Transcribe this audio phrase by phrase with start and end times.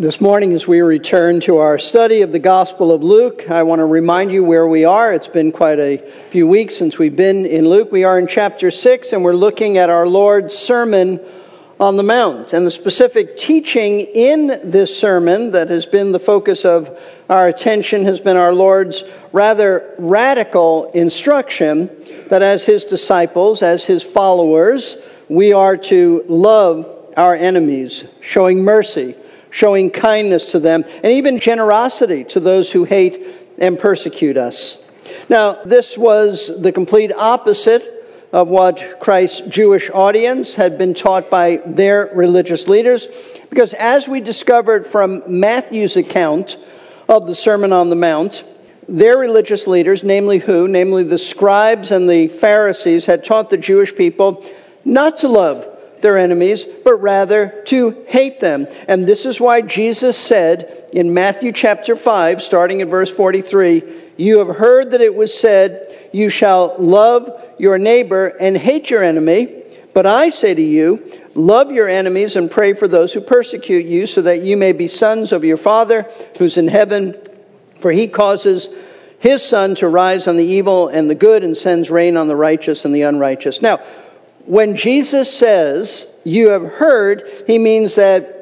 [0.00, 3.80] This morning, as we return to our study of the Gospel of Luke, I want
[3.80, 5.12] to remind you where we are.
[5.12, 5.98] It's been quite a
[6.30, 7.90] few weeks since we've been in Luke.
[7.90, 11.18] We are in chapter 6, and we're looking at our Lord's Sermon
[11.80, 12.52] on the Mount.
[12.52, 16.96] And the specific teaching in this sermon that has been the focus of
[17.28, 19.02] our attention has been our Lord's
[19.32, 21.90] rather radical instruction
[22.28, 24.96] that as His disciples, as His followers,
[25.28, 26.86] we are to love
[27.16, 29.16] our enemies, showing mercy
[29.50, 33.26] showing kindness to them, and even generosity to those who hate
[33.58, 34.78] and persecute us.
[35.28, 37.94] Now, this was the complete opposite
[38.32, 43.08] of what Christ's Jewish audience had been taught by their religious leaders,
[43.48, 46.58] because as we discovered from Matthew's account
[47.08, 48.44] of the Sermon on the Mount,
[48.86, 50.68] their religious leaders, namely who?
[50.68, 54.44] Namely the scribes and the Pharisees, had taught the Jewish people
[54.84, 58.66] not to love their enemies, but rather to hate them.
[58.86, 63.82] And this is why Jesus said in Matthew chapter 5, starting at verse 43,
[64.16, 69.02] You have heard that it was said, You shall love your neighbor and hate your
[69.02, 69.64] enemy.
[69.94, 74.06] But I say to you, love your enemies and pray for those who persecute you,
[74.06, 76.02] so that you may be sons of your Father
[76.38, 77.16] who's in heaven.
[77.80, 78.68] For he causes
[79.18, 82.36] his sun to rise on the evil and the good and sends rain on the
[82.36, 83.60] righteous and the unrighteous.
[83.60, 83.80] Now,
[84.48, 88.34] when Jesus says, You have heard, he means that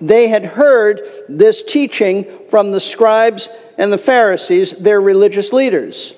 [0.00, 6.14] they had heard this teaching from the scribes and the Pharisees, their religious leaders.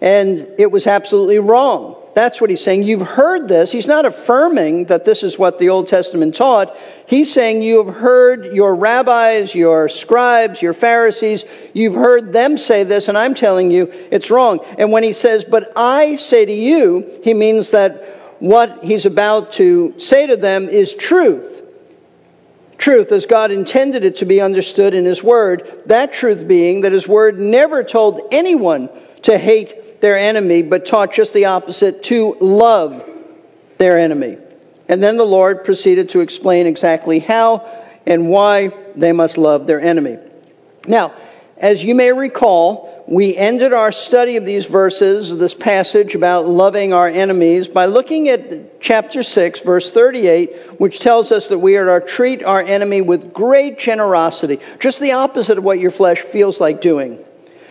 [0.00, 1.96] And it was absolutely wrong.
[2.14, 2.84] That's what he's saying.
[2.84, 3.70] You've heard this.
[3.70, 6.74] He's not affirming that this is what the Old Testament taught.
[7.06, 12.82] He's saying you have heard your rabbis, your scribes, your Pharisees, you've heard them say
[12.82, 14.60] this, and I'm telling you it's wrong.
[14.78, 19.52] And when he says, but I say to you, he means that what he's about
[19.52, 21.62] to say to them is truth.
[22.76, 25.82] Truth as God intended it to be understood in his word.
[25.86, 28.88] That truth being that his word never told anyone
[29.22, 33.04] to hate their enemy, but taught just the opposite to love
[33.78, 34.38] their enemy.
[34.88, 37.66] And then the Lord proceeded to explain exactly how
[38.06, 40.18] and why they must love their enemy.
[40.86, 41.14] Now,
[41.58, 46.92] as you may recall, we ended our study of these verses, this passage about loving
[46.92, 51.98] our enemies, by looking at chapter 6, verse 38, which tells us that we are
[51.98, 56.60] to treat our enemy with great generosity, just the opposite of what your flesh feels
[56.60, 57.18] like doing.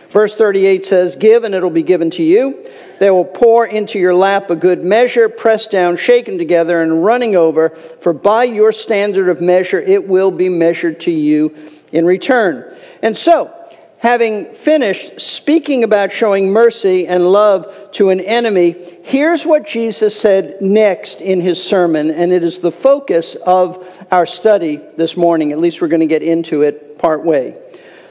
[0.08, 2.68] Verse 38 says, Give and it'll be given to you.
[2.98, 7.36] They will pour into your lap a good measure, pressed down, shaken together, and running
[7.36, 7.68] over.
[7.68, 11.54] For by your standard of measure, it will be measured to you
[11.92, 12.76] in return.
[13.02, 13.54] And so,
[13.98, 20.60] having finished speaking about showing mercy and love to an enemy, here's what Jesus said
[20.60, 25.52] next in his sermon, and it is the focus of our study this morning.
[25.52, 27.56] At least we're going to get into it part way.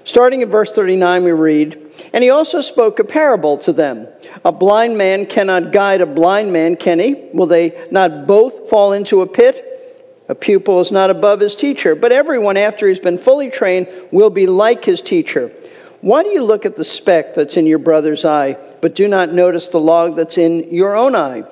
[0.03, 4.07] Starting at verse 39, we read, And he also spoke a parable to them.
[4.45, 7.29] A blind man cannot guide a blind man, can he?
[7.33, 9.63] Will they not both fall into a pit?
[10.29, 14.29] A pupil is not above his teacher, but everyone after he's been fully trained will
[14.29, 15.51] be like his teacher.
[16.01, 19.33] Why do you look at the speck that's in your brother's eye, but do not
[19.33, 21.43] notice the log that's in your own eye?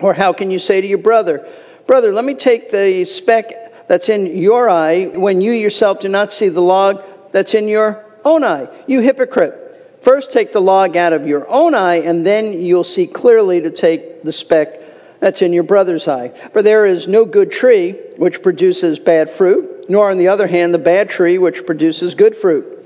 [0.00, 1.48] Or how can you say to your brother,
[1.88, 6.34] Brother, let me take the speck that's in your eye when you yourself do not
[6.34, 7.02] see the log
[7.32, 8.68] that's in your own eye?
[8.86, 9.98] You hypocrite.
[10.02, 13.70] First take the log out of your own eye, and then you'll see clearly to
[13.70, 14.82] take the speck
[15.18, 16.28] that's in your brother's eye.
[16.52, 20.74] For there is no good tree which produces bad fruit, nor on the other hand
[20.74, 22.77] the bad tree which produces good fruit.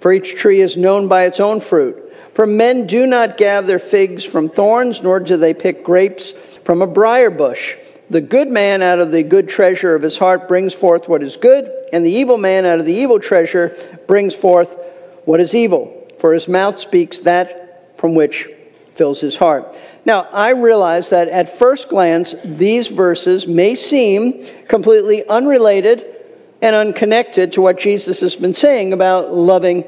[0.00, 2.12] For each tree is known by its own fruit.
[2.34, 6.32] For men do not gather figs from thorns, nor do they pick grapes
[6.64, 7.74] from a briar bush.
[8.08, 11.36] The good man out of the good treasure of his heart brings forth what is
[11.36, 14.76] good, and the evil man out of the evil treasure brings forth
[15.26, 16.08] what is evil.
[16.18, 18.48] For his mouth speaks that from which
[18.94, 19.74] fills his heart.
[20.04, 26.04] Now, I realize that at first glance, these verses may seem completely unrelated
[26.62, 29.84] and unconnected to what Jesus has been saying about loving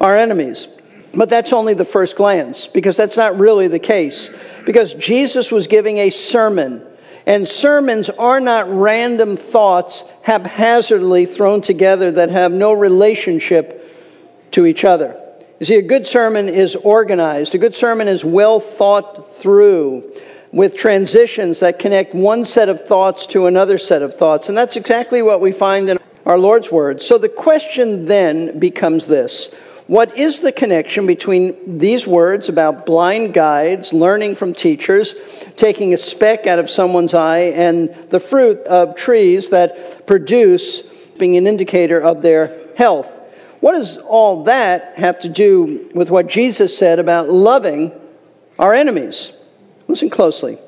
[0.00, 0.66] our enemies.
[1.14, 4.28] But that's only the first glance, because that's not really the case.
[4.66, 6.82] Because Jesus was giving a sermon,
[7.24, 13.82] and sermons are not random thoughts haphazardly thrown together that have no relationship
[14.50, 15.20] to each other.
[15.58, 20.12] You see, a good sermon is organized, a good sermon is well thought through
[20.52, 24.48] with transitions that connect one set of thoughts to another set of thoughts.
[24.48, 27.06] And that's exactly what we find in our Lord's words.
[27.06, 29.48] So the question then becomes this
[29.86, 35.14] What is the connection between these words about blind guides, learning from teachers,
[35.56, 40.82] taking a speck out of someone's eye, and the fruit of trees that produce
[41.16, 43.10] being an indicator of their health.
[43.60, 47.92] What does all that have to do with what Jesus said about loving
[48.58, 49.30] our enemies?
[49.88, 50.58] Listen closely.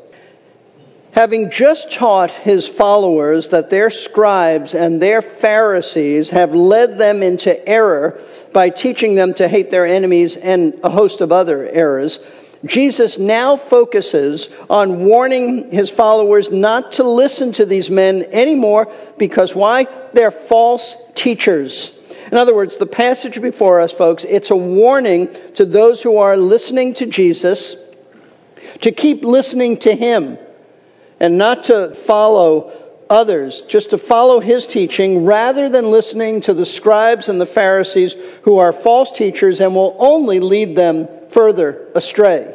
[1.12, 7.66] Having just taught his followers that their scribes and their Pharisees have led them into
[7.68, 8.20] error
[8.52, 12.18] by teaching them to hate their enemies and a host of other errors,
[12.64, 19.54] Jesus now focuses on warning his followers not to listen to these men anymore because
[19.54, 19.86] why?
[20.12, 21.92] They're false teachers.
[22.30, 26.36] In other words, the passage before us, folks, it's a warning to those who are
[26.36, 27.74] listening to Jesus
[28.80, 30.36] to keep listening to him
[31.20, 32.72] and not to follow
[33.10, 38.14] others, just to follow his teaching rather than listening to the scribes and the Pharisees
[38.42, 42.54] who are false teachers and will only lead them further astray.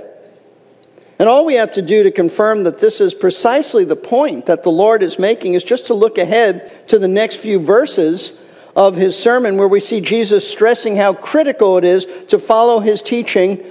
[1.19, 4.63] And all we have to do to confirm that this is precisely the point that
[4.63, 8.33] the Lord is making is just to look ahead to the next few verses
[8.75, 13.01] of his sermon where we see Jesus stressing how critical it is to follow his
[13.01, 13.63] teaching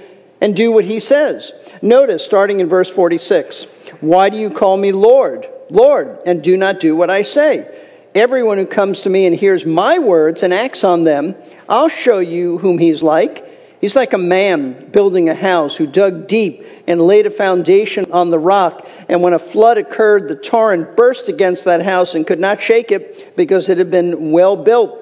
[0.43, 1.53] and do what he says.
[1.81, 3.65] Notice, starting in verse 46,
[4.01, 7.65] why do you call me Lord, Lord, and do not do what I say?
[8.13, 11.33] Everyone who comes to me and hears my words and acts on them,
[11.69, 13.49] I'll show you whom he's like.
[13.79, 18.29] He's like a man building a house who dug deep and laid a foundation on
[18.29, 18.85] the rock.
[19.07, 22.91] And when a flood occurred, the torrent burst against that house and could not shake
[22.91, 24.99] it because it had been well built.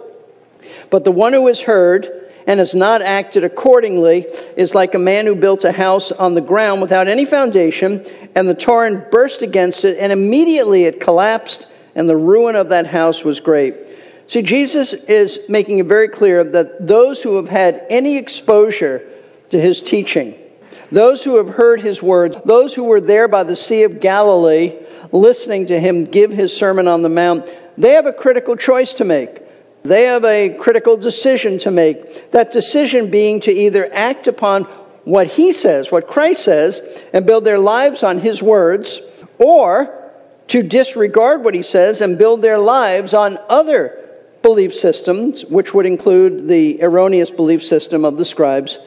[0.91, 4.25] But the one who has heard and has not acted accordingly
[4.57, 8.05] is like a man who built a house on the ground without any foundation,
[8.35, 12.87] and the torrent burst against it, and immediately it collapsed, and the ruin of that
[12.87, 13.75] house was great.
[14.27, 19.05] See, Jesus is making it very clear that those who have had any exposure
[19.49, 20.35] to his teaching,
[20.91, 24.77] those who have heard his words, those who were there by the Sea of Galilee
[25.11, 27.45] listening to him give his Sermon on the Mount,
[27.77, 29.41] they have a critical choice to make.
[29.83, 32.31] They have a critical decision to make.
[32.31, 34.63] That decision being to either act upon
[35.03, 36.81] what he says, what Christ says,
[37.13, 38.99] and build their lives on his words,
[39.39, 39.97] or
[40.49, 43.97] to disregard what he says and build their lives on other
[44.41, 48.77] belief systems, which would include the erroneous belief system of the scribes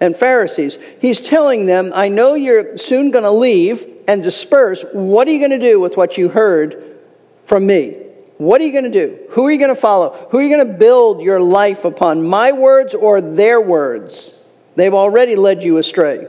[0.00, 0.78] and Pharisees.
[1.00, 4.84] He's telling them, I know you're soon going to leave and disperse.
[4.92, 6.98] What are you going to do with what you heard
[7.44, 8.05] from me?
[8.38, 9.18] What are you going to do?
[9.30, 10.28] Who are you going to follow?
[10.30, 12.26] Who are you going to build your life upon?
[12.26, 14.30] My words or their words?
[14.74, 16.26] They've already led you astray.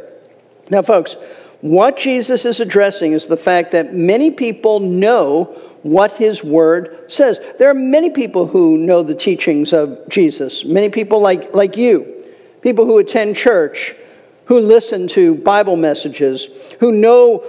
[0.69, 1.15] Now, folks,
[1.61, 5.45] what Jesus is addressing is the fact that many people know
[5.83, 7.39] what his word says.
[7.59, 12.25] There are many people who know the teachings of Jesus, many people like, like you,
[12.61, 13.95] people who attend church,
[14.45, 16.47] who listen to Bible messages,
[16.79, 17.43] who know,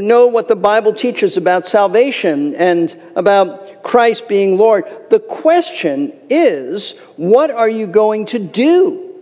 [0.00, 4.84] know what the Bible teaches about salvation and about Christ being Lord.
[5.10, 9.12] The question is, what are you going to do?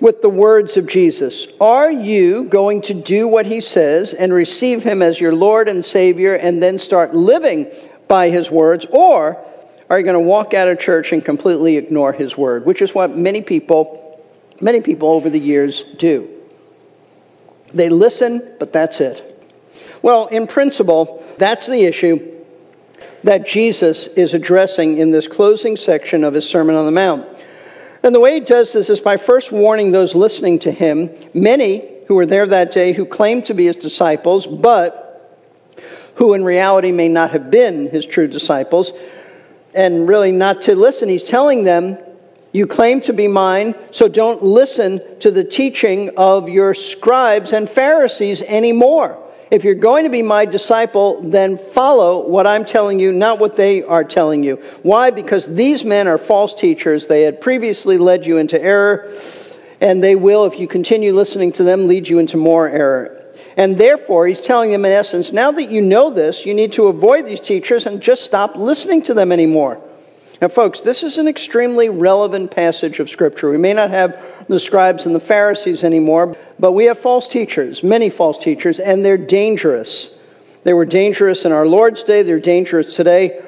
[0.00, 1.46] with the words of Jesus.
[1.60, 5.84] Are you going to do what he says and receive him as your Lord and
[5.84, 7.70] Savior and then start living
[8.08, 8.86] by his words?
[8.90, 9.42] Or
[9.88, 12.94] are you going to walk out of church and completely ignore his word, which is
[12.94, 14.22] what many people,
[14.60, 16.28] many people over the years do?
[17.72, 19.32] They listen, but that's it.
[20.06, 22.32] Well, in principle, that's the issue
[23.24, 27.26] that Jesus is addressing in this closing section of his Sermon on the Mount.
[28.04, 32.04] And the way he does this is by first warning those listening to him, many
[32.06, 35.42] who were there that day who claimed to be his disciples, but
[36.14, 38.92] who in reality may not have been his true disciples,
[39.74, 41.08] and really not to listen.
[41.08, 41.98] He's telling them,
[42.52, 47.68] You claim to be mine, so don't listen to the teaching of your scribes and
[47.68, 49.20] Pharisees anymore.
[49.48, 53.56] If you're going to be my disciple, then follow what I'm telling you, not what
[53.56, 54.56] they are telling you.
[54.82, 55.10] Why?
[55.10, 57.06] Because these men are false teachers.
[57.06, 59.14] They had previously led you into error,
[59.80, 63.24] and they will, if you continue listening to them, lead you into more error.
[63.56, 66.86] And therefore, he's telling them in essence, now that you know this, you need to
[66.86, 69.80] avoid these teachers and just stop listening to them anymore.
[70.40, 73.50] Now, folks, this is an extremely relevant passage of Scripture.
[73.50, 77.82] We may not have the scribes and the Pharisees anymore, but we have false teachers,
[77.82, 80.10] many false teachers, and they're dangerous.
[80.64, 83.42] They were dangerous in our Lord's day, they're dangerous today.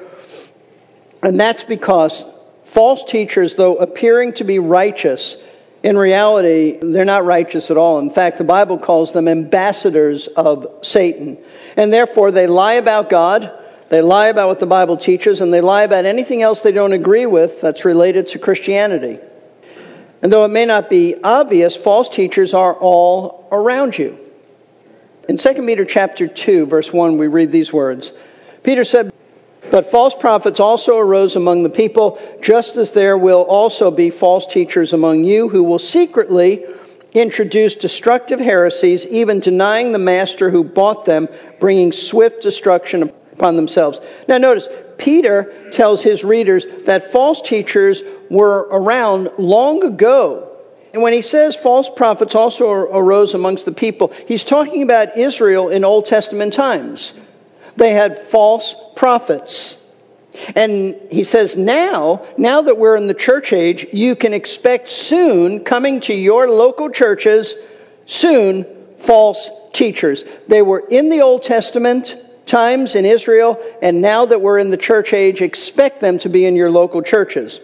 [1.21, 2.25] And that's because
[2.63, 5.37] false teachers, though appearing to be righteous,
[5.83, 7.99] in reality, they're not righteous at all.
[7.99, 11.37] In fact, the Bible calls them ambassadors of Satan.
[11.77, 13.51] And therefore, they lie about God
[13.89, 16.93] they lie about what the Bible teaches, and they lie about anything else they don't
[16.93, 19.19] agree with that's related to Christianity.
[20.21, 24.19] And though it may not be obvious, false teachers are all around you.
[25.27, 28.11] In 2 Peter chapter 2, verse 1, we read these words.
[28.63, 29.11] Peter said,
[29.71, 34.45] But false prophets also arose among the people, just as there will also be false
[34.45, 36.65] teachers among you who will secretly
[37.13, 41.27] introduce destructive heresies, even denying the master who bought them,
[41.59, 43.99] bringing swift destruction upon themselves.
[44.27, 44.67] Now, notice,
[44.97, 50.45] Peter tells his readers that false teachers were around long ago.
[50.93, 55.69] And when he says false prophets also arose amongst the people, he's talking about Israel
[55.69, 57.13] in Old Testament times.
[57.77, 59.77] They had false prophets.
[60.55, 65.63] And he says, now, now that we're in the church age, you can expect soon,
[65.63, 67.53] coming to your local churches,
[68.05, 68.65] soon,
[68.97, 70.23] false teachers.
[70.47, 72.17] They were in the Old Testament
[72.49, 76.45] times in Israel, and now that we're in the church age, expect them to be
[76.45, 77.59] in your local churches.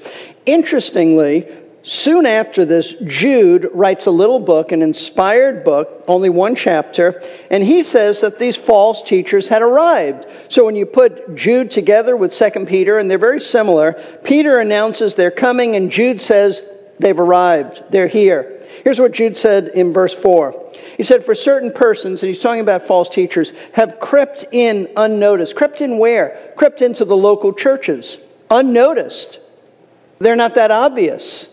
[0.45, 1.47] Interestingly,
[1.87, 7.63] Soon after this, Jude writes a little book, an inspired book, only one chapter, and
[7.63, 10.25] he says that these false teachers had arrived.
[10.49, 15.13] So when you put Jude together with 2 Peter, and they're very similar, Peter announces
[15.13, 16.63] they're coming, and Jude says
[16.97, 18.54] they've arrived, they're here.
[18.85, 20.73] Here's what Jude said in verse 4.
[20.95, 25.55] He said, For certain persons, and he's talking about false teachers, have crept in unnoticed.
[25.55, 26.53] Crept in where?
[26.55, 28.19] Crept into the local churches.
[28.51, 29.39] Unnoticed.
[30.19, 31.49] They're not that obvious.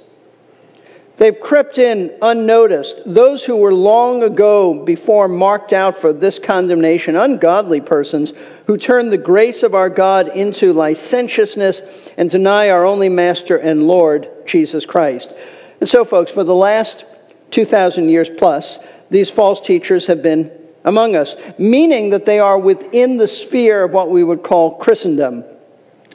[1.16, 2.96] They've crept in unnoticed.
[3.06, 8.34] Those who were long ago before marked out for this condemnation, ungodly persons
[8.66, 11.80] who turn the grace of our God into licentiousness
[12.18, 15.32] and deny our only Master and Lord, Jesus Christ.
[15.80, 17.06] And so, folks, for the last
[17.52, 18.78] 2,000 years plus,
[19.10, 20.50] these false teachers have been
[20.84, 25.44] among us, meaning that they are within the sphere of what we would call Christendom.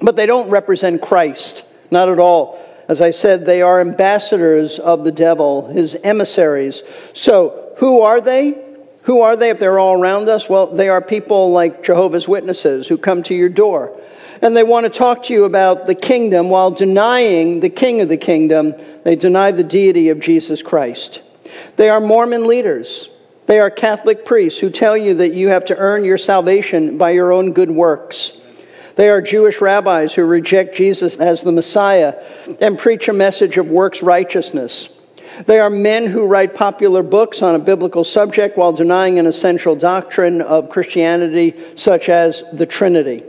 [0.02, 2.64] But they don't represent Christ, not at all.
[2.88, 6.84] As I said, they are ambassadors of the devil, his emissaries.
[7.14, 8.64] So, who are they?
[9.04, 10.50] Who are they if they're all around us?
[10.50, 13.98] Well, they are people like Jehovah's Witnesses who come to your door.
[14.42, 18.10] And they want to talk to you about the kingdom while denying the king of
[18.10, 18.76] the kingdom.
[19.04, 21.22] They deny the deity of Jesus Christ.
[21.76, 23.10] They are Mormon leaders.
[23.48, 27.12] They are Catholic priests who tell you that you have to earn your salvation by
[27.12, 28.34] your own good works.
[28.98, 32.16] They are Jewish rabbis who reject Jesus as the Messiah
[32.60, 34.90] and preach a message of works righteousness.
[35.46, 39.76] They are men who write popular books on a biblical subject while denying an essential
[39.76, 43.24] doctrine of Christianity, such as the Trinity.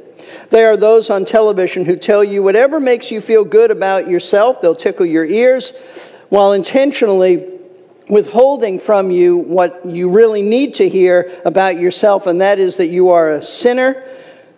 [0.50, 4.62] They are those on television who tell you whatever makes you feel good about yourself,
[4.62, 5.74] they'll tickle your ears,
[6.30, 7.57] while intentionally
[8.08, 12.88] withholding from you what you really need to hear about yourself, and that is that
[12.88, 14.04] you are a sinner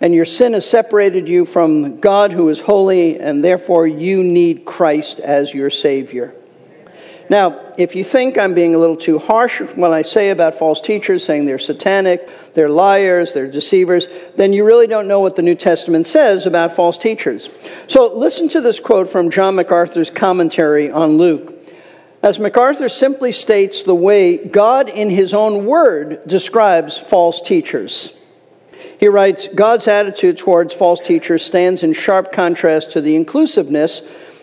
[0.00, 4.64] and your sin has separated you from God who is holy, and therefore you need
[4.64, 6.34] Christ as your Savior.
[7.28, 10.80] Now, if you think I'm being a little too harsh when I say about false
[10.80, 15.42] teachers, saying they're satanic, they're liars, they're deceivers, then you really don't know what the
[15.42, 17.48] New Testament says about false teachers.
[17.86, 21.59] So listen to this quote from John MacArthur's commentary on Luke.
[22.22, 28.12] As MacArthur simply states the way God in his own word describes false teachers.
[28.98, 34.02] He writes God's attitude towards false teachers stands in sharp contrast to the inclusiveness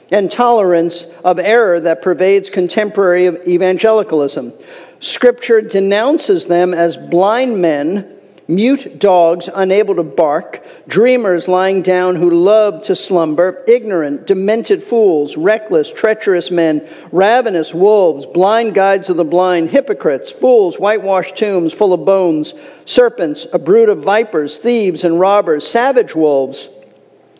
[0.09, 4.53] and tolerance of error that pervades contemporary evangelicalism.
[4.99, 8.16] Scripture denounces them as blind men
[8.47, 15.35] mute dogs unable to bark, dreamers lying down who love to slumber, ignorant, demented fools,
[15.35, 21.93] reckless, treacherous men, ravenous wolves, blind guides of the blind, hypocrites, fools, whitewashed tombs full
[21.93, 22.53] of bones,
[22.85, 26.69] serpents, a brood of vipers, thieves and robbers, savage wolves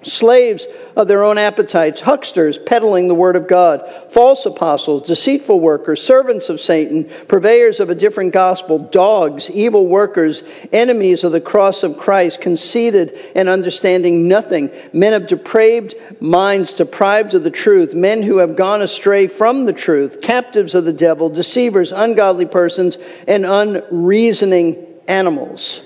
[0.04, 0.66] slaves
[0.98, 6.50] of their own appetites, hucksters peddling the word of God, false apostles, deceitful workers, servants
[6.50, 10.42] of Satan, purveyors of a different gospel, dogs, evil workers,
[10.74, 17.36] enemies of the cross of Christ, conceited and understanding nothing, men of depraved minds, deprived
[17.36, 21.30] of the truth, men who have gone astray from the truth, captives of the devil,
[21.30, 25.84] deceivers, ungodly persons, and unreasoning animals.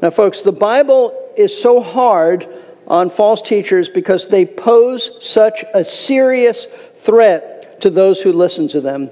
[0.00, 2.48] Now, folks, the Bible is so hard
[2.88, 6.66] on false teachers because they pose such a serious
[7.02, 9.10] threat to those who listen to them.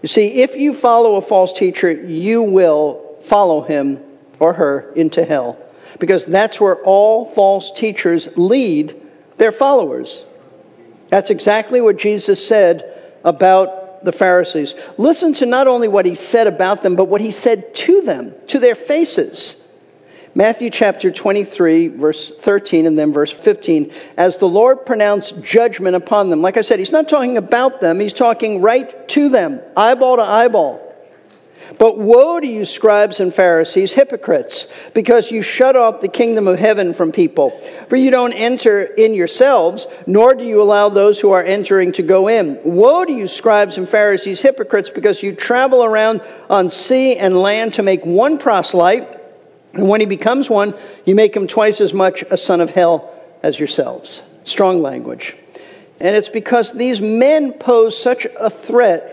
[0.00, 4.02] You see, if you follow a false teacher, you will follow him
[4.38, 5.58] or her into hell
[5.98, 9.00] because that's where all false teachers lead
[9.38, 10.24] their followers.
[11.08, 14.74] That's exactly what Jesus said about the Pharisees.
[14.98, 18.34] Listen to not only what he said about them, but what he said to them,
[18.48, 19.56] to their faces.
[20.36, 26.28] Matthew chapter 23, verse 13, and then verse 15, as the Lord pronounced judgment upon
[26.28, 26.42] them.
[26.42, 30.22] Like I said, he's not talking about them, he's talking right to them, eyeball to
[30.22, 30.80] eyeball.
[31.78, 36.58] But woe to you, scribes and Pharisees, hypocrites, because you shut off the kingdom of
[36.58, 37.58] heaven from people.
[37.88, 42.02] For you don't enter in yourselves, nor do you allow those who are entering to
[42.02, 42.60] go in.
[42.64, 47.74] Woe to you, scribes and Pharisees, hypocrites, because you travel around on sea and land
[47.74, 49.20] to make one proselyte,
[49.74, 53.12] and when he becomes one, you make him twice as much a son of hell
[53.42, 54.22] as yourselves.
[54.44, 55.36] Strong language.
[56.00, 59.10] And it's because these men pose such a threat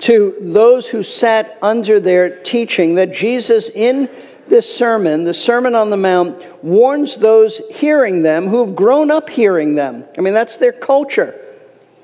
[0.00, 4.08] to those who sat under their teaching that Jesus, in
[4.48, 9.30] this sermon, the Sermon on the Mount, warns those hearing them who have grown up
[9.30, 10.04] hearing them.
[10.18, 11.40] I mean, that's their culture.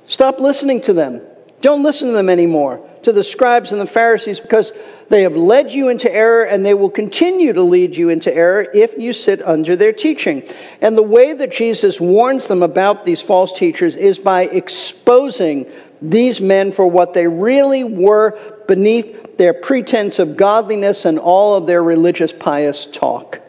[0.06, 1.20] Stop listening to them.
[1.60, 4.72] Don't listen to them anymore, to the scribes and the Pharisees, because
[5.10, 8.66] they have led you into error and they will continue to lead you into error
[8.72, 10.42] if you sit under their teaching.
[10.80, 15.66] And the way that Jesus warns them about these false teachers is by exposing
[16.00, 18.38] these men for what they really were
[18.68, 23.40] beneath their pretense of godliness and all of their religious pious talk.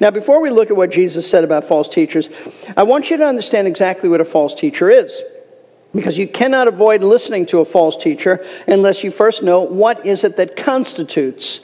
[0.00, 2.30] Now, before we look at what Jesus said about false teachers,
[2.74, 5.20] I want you to understand exactly what a false teacher is.
[5.94, 10.24] Because you cannot avoid listening to a false teacher unless you first know what is
[10.24, 11.60] it that constitutes,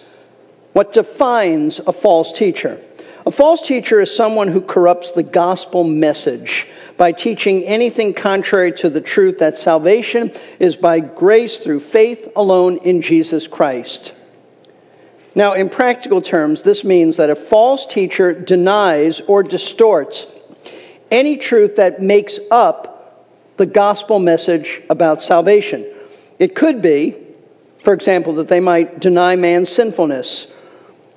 [0.75, 2.83] what defines a false teacher.
[3.27, 6.67] A false teacher is someone who corrupts the gospel message
[6.97, 12.79] by teaching anything contrary to the truth that salvation is by grace through faith alone
[12.79, 14.13] in Jesus Christ.
[15.35, 20.27] Now, in practical terms, this means that a false teacher denies or distorts
[21.11, 22.98] any truth that makes up
[23.59, 25.85] the gospel message about salvation.
[26.39, 27.17] It could be,
[27.85, 30.47] for example, that they might deny man's sinfulness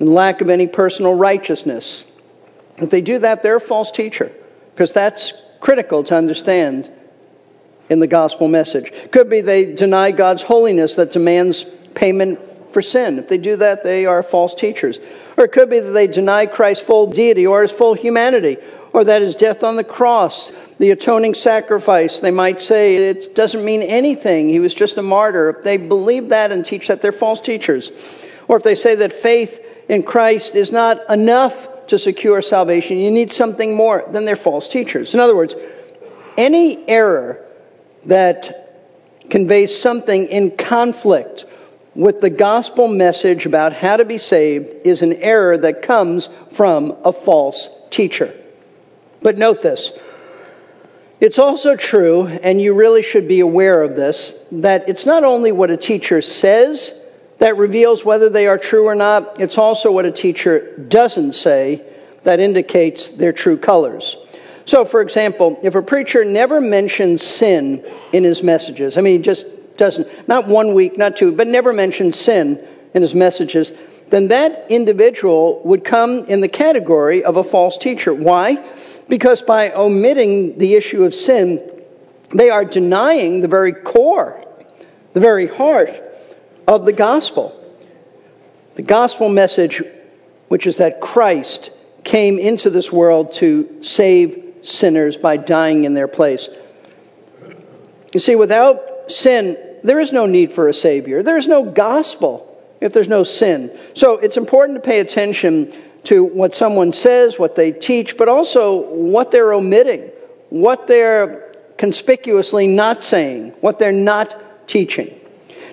[0.00, 2.04] and lack of any personal righteousness.
[2.78, 4.32] If they do that, they're a false teacher
[4.74, 6.90] because that's critical to understand
[7.88, 8.92] in the gospel message.
[9.12, 12.40] Could be they deny God's holiness that demands payment
[12.72, 13.18] for sin.
[13.18, 14.98] If they do that, they are false teachers.
[15.36, 18.56] Or it could be that they deny Christ's full deity or his full humanity,
[18.92, 23.64] or that his death on the cross, the atoning sacrifice, they might say it doesn't
[23.64, 24.48] mean anything.
[24.48, 25.50] He was just a martyr.
[25.50, 27.90] If they believe that and teach that, they're false teachers.
[28.48, 32.96] Or if they say that faith in Christ is not enough to secure salvation.
[32.96, 34.04] You need something more.
[34.10, 35.14] Then they're false teachers.
[35.14, 35.54] In other words,
[36.36, 37.44] any error
[38.06, 38.84] that
[39.30, 41.44] conveys something in conflict
[41.94, 46.96] with the gospel message about how to be saved is an error that comes from
[47.04, 48.34] a false teacher.
[49.22, 49.92] But note this.
[51.20, 55.52] It's also true, and you really should be aware of this, that it's not only
[55.52, 56.92] what a teacher says
[57.38, 59.40] that reveals whether they are true or not.
[59.40, 61.84] It's also what a teacher doesn't say
[62.24, 64.16] that indicates their true colors.
[64.64, 69.22] So, for example, if a preacher never mentions sin in his messages, I mean, he
[69.22, 69.44] just
[69.76, 73.72] doesn't, not one week, not two, but never mentions sin in his messages,
[74.10, 78.12] then that individual would come in the category of a false teacher.
[78.12, 78.62] Why?
[79.12, 81.60] Because by omitting the issue of sin,
[82.34, 84.42] they are denying the very core,
[85.12, 85.90] the very heart
[86.66, 87.54] of the gospel.
[88.76, 89.82] The gospel message,
[90.48, 91.72] which is that Christ
[92.04, 96.48] came into this world to save sinners by dying in their place.
[98.14, 101.22] You see, without sin, there is no need for a Savior.
[101.22, 102.48] There is no gospel
[102.80, 103.78] if there's no sin.
[103.92, 105.70] So it's important to pay attention
[106.04, 110.10] to what someone says, what they teach, but also what they're omitting,
[110.50, 115.18] what they're conspicuously not saying, what they're not teaching.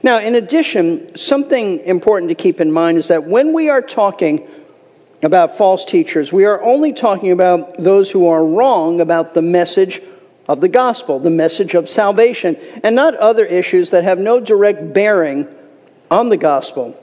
[0.01, 4.47] Now, in addition, something important to keep in mind is that when we are talking
[5.21, 10.01] about false teachers, we are only talking about those who are wrong about the message
[10.47, 14.93] of the gospel, the message of salvation, and not other issues that have no direct
[14.93, 15.47] bearing
[16.09, 16.99] on the gospel.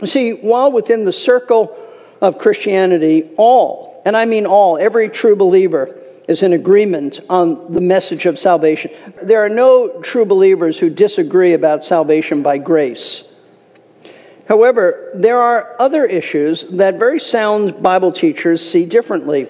[0.00, 1.76] You see, while within the circle
[2.20, 5.96] of Christianity, all, and I mean all, every true believer
[6.28, 8.90] is in agreement on the message of salvation.
[9.22, 13.24] There are no true believers who disagree about salvation by grace.
[14.46, 19.48] However, there are other issues that very sound Bible teachers see differently.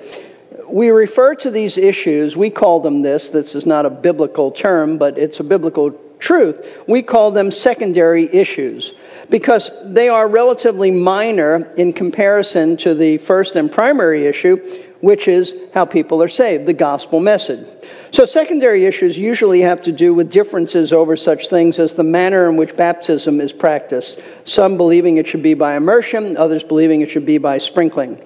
[0.69, 4.99] We refer to these issues, we call them this, this is not a biblical term,
[4.99, 6.67] but it's a biblical truth.
[6.87, 8.93] We call them secondary issues
[9.31, 14.57] because they are relatively minor in comparison to the first and primary issue,
[15.01, 17.67] which is how people are saved, the gospel message.
[18.13, 22.49] So, secondary issues usually have to do with differences over such things as the manner
[22.49, 24.19] in which baptism is practiced.
[24.45, 28.21] Some believing it should be by immersion, others believing it should be by sprinkling.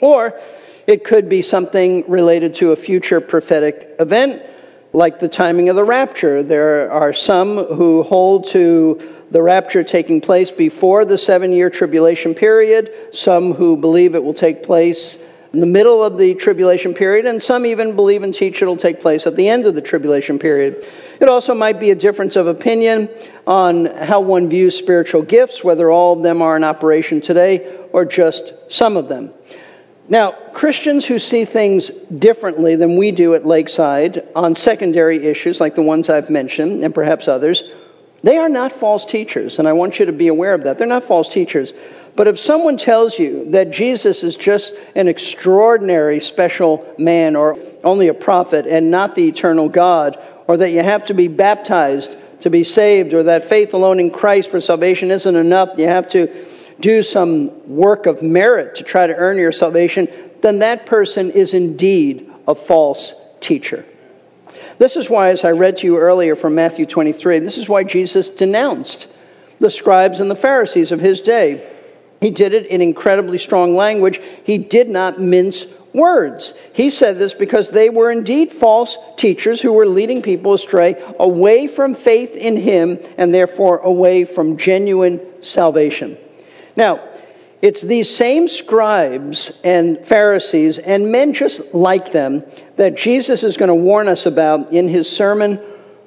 [0.00, 0.40] Or
[0.86, 4.42] it could be something related to a future prophetic event,
[4.92, 6.42] like the timing of the rapture.
[6.42, 12.34] There are some who hold to the rapture taking place before the seven year tribulation
[12.34, 15.18] period, some who believe it will take place
[15.52, 19.00] in the middle of the tribulation period, and some even believe and teach it'll take
[19.00, 20.86] place at the end of the tribulation period.
[21.20, 23.08] It also might be a difference of opinion
[23.46, 28.04] on how one views spiritual gifts, whether all of them are in operation today or
[28.04, 29.32] just some of them.
[30.08, 35.74] Now, Christians who see things differently than we do at Lakeside on secondary issues like
[35.74, 37.64] the ones I've mentioned, and perhaps others,
[38.22, 40.78] they are not false teachers, and I want you to be aware of that.
[40.78, 41.72] They're not false teachers.
[42.14, 48.08] But if someone tells you that Jesus is just an extraordinary special man or only
[48.08, 52.50] a prophet and not the eternal God, or that you have to be baptized to
[52.50, 56.28] be saved, or that faith alone in Christ for salvation isn't enough, you have to
[56.80, 60.08] do some work of merit to try to earn your salvation,
[60.42, 63.84] then that person is indeed a false teacher.
[64.78, 67.82] This is why, as I read to you earlier from Matthew 23, this is why
[67.82, 69.06] Jesus denounced
[69.58, 71.66] the scribes and the Pharisees of his day.
[72.20, 74.20] He did it in incredibly strong language.
[74.44, 76.52] He did not mince words.
[76.74, 81.66] He said this because they were indeed false teachers who were leading people astray away
[81.66, 86.18] from faith in him and therefore away from genuine salvation.
[86.76, 87.08] Now,
[87.62, 92.44] it's these same scribes and Pharisees and men just like them
[92.76, 95.58] that Jesus is going to warn us about in his Sermon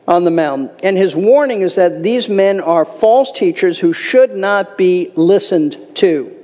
[0.07, 0.71] on the Mount.
[0.83, 5.77] And his warning is that these men are false teachers who should not be listened
[5.95, 6.35] to.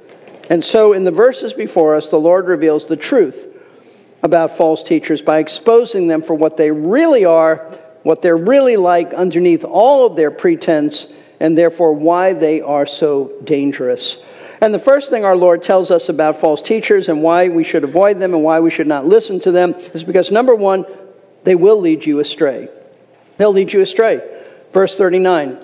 [0.49, 3.47] And so, in the verses before us, the Lord reveals the truth
[4.21, 7.57] about false teachers by exposing them for what they really are,
[8.03, 11.07] what they're really like underneath all of their pretense,
[11.39, 14.17] and therefore why they are so dangerous.
[14.62, 17.84] And the first thing our Lord tells us about false teachers and why we should
[17.84, 20.86] avoid them and why we should not listen to them is because, number one,
[21.43, 22.69] they will lead you astray.
[23.38, 24.21] They'll lead you astray.
[24.74, 25.63] Verse 39.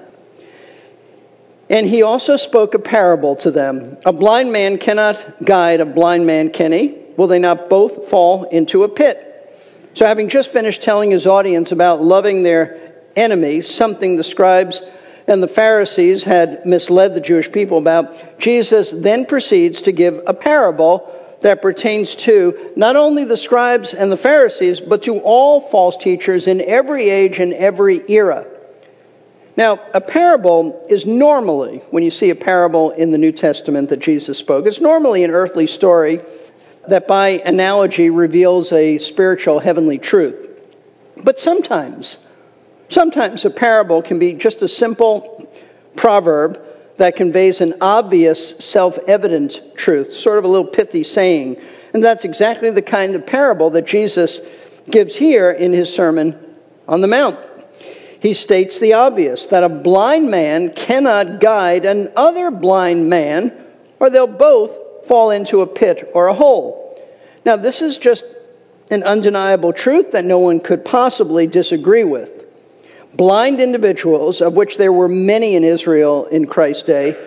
[1.69, 3.97] And he also spoke a parable to them.
[4.05, 6.97] A blind man cannot guide a blind man, can he?
[7.15, 9.27] Will they not both fall into a pit?
[9.93, 14.81] So, having just finished telling his audience about loving their enemies, something the scribes
[15.27, 20.33] and the Pharisees had misled the Jewish people about, Jesus then proceeds to give a
[20.33, 21.09] parable
[21.41, 26.47] that pertains to not only the scribes and the Pharisees, but to all false teachers
[26.47, 28.45] in every age and every era.
[29.57, 33.99] Now, a parable is normally, when you see a parable in the New Testament that
[33.99, 36.21] Jesus spoke, it's normally an earthly story
[36.87, 40.47] that by analogy reveals a spiritual heavenly truth.
[41.17, 42.17] But sometimes,
[42.91, 45.49] Sometimes a parable can be just a simple
[45.95, 46.61] proverb
[46.97, 51.55] that conveys an obvious, self evident truth, sort of a little pithy saying.
[51.93, 54.41] And that's exactly the kind of parable that Jesus
[54.89, 56.37] gives here in his Sermon
[56.85, 57.39] on the Mount.
[58.19, 63.53] He states the obvious that a blind man cannot guide another blind man,
[64.01, 67.01] or they'll both fall into a pit or a hole.
[67.45, 68.25] Now, this is just
[68.89, 72.40] an undeniable truth that no one could possibly disagree with
[73.15, 77.17] blind individuals, of which there were many in Israel in Christ's day,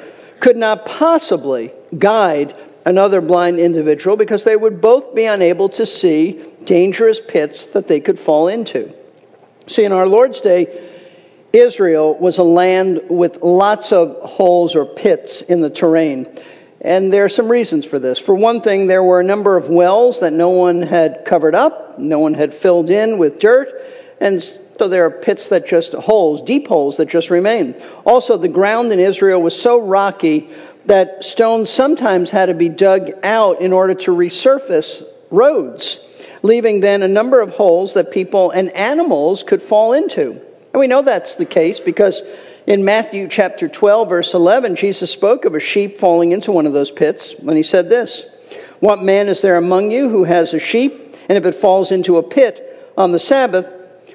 [0.40, 6.44] could not possibly guide another blind individual because they would both be unable to see
[6.64, 8.92] dangerous pits that they could fall into.
[9.66, 10.90] See, in our Lord's day,
[11.52, 16.26] Israel was a land with lots of holes or pits in the terrain.
[16.80, 18.18] And there are some reasons for this.
[18.18, 21.98] For one thing, there were a number of wells that no one had covered up,
[21.98, 23.70] no one had filled in with dirt,
[24.20, 24.42] and
[24.78, 27.80] so there are pits that just, holes, deep holes that just remain.
[28.04, 30.50] Also, the ground in Israel was so rocky
[30.86, 36.00] that stones sometimes had to be dug out in order to resurface roads,
[36.42, 40.40] leaving then a number of holes that people and animals could fall into.
[40.72, 42.20] And we know that's the case because
[42.66, 46.72] in Matthew chapter 12, verse 11, Jesus spoke of a sheep falling into one of
[46.72, 48.24] those pits when he said this
[48.80, 52.16] What man is there among you who has a sheep, and if it falls into
[52.16, 53.66] a pit on the Sabbath,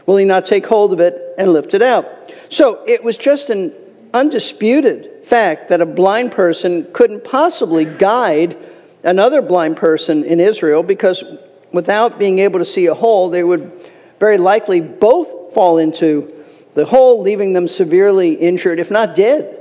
[0.10, 2.34] Will he not take hold of it and lift it out?
[2.50, 3.76] So it was just an
[4.12, 8.58] undisputed fact that a blind person couldn't possibly guide
[9.04, 11.24] another blind person in Israel because
[11.72, 13.72] without being able to see a hole, they would
[14.20, 16.34] very likely both fall into
[16.74, 19.60] the hole, leaving them severely injured, if not dead.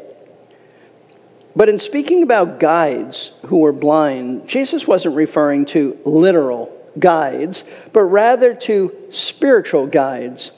[1.54, 8.02] But in speaking about guides who were blind, Jesus wasn't referring to literal guides, but
[8.02, 10.50] rather to spiritual guides.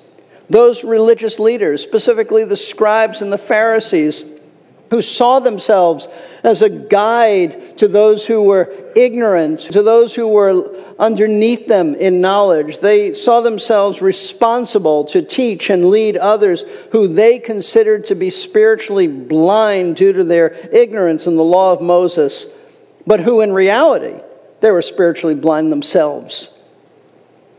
[0.48, 4.24] Those religious leaders, specifically the scribes and the Pharisees,
[4.90, 6.09] who saw themselves
[6.42, 12.20] as a guide to those who were ignorant, to those who were underneath them in
[12.20, 12.81] knowledge.
[12.81, 19.07] They saw themselves responsible to teach and lead others who they considered to be spiritually
[19.07, 22.46] blind due to their ignorance in the law of Moses,
[23.07, 24.20] but who in reality,
[24.61, 26.49] they were spiritually blind themselves.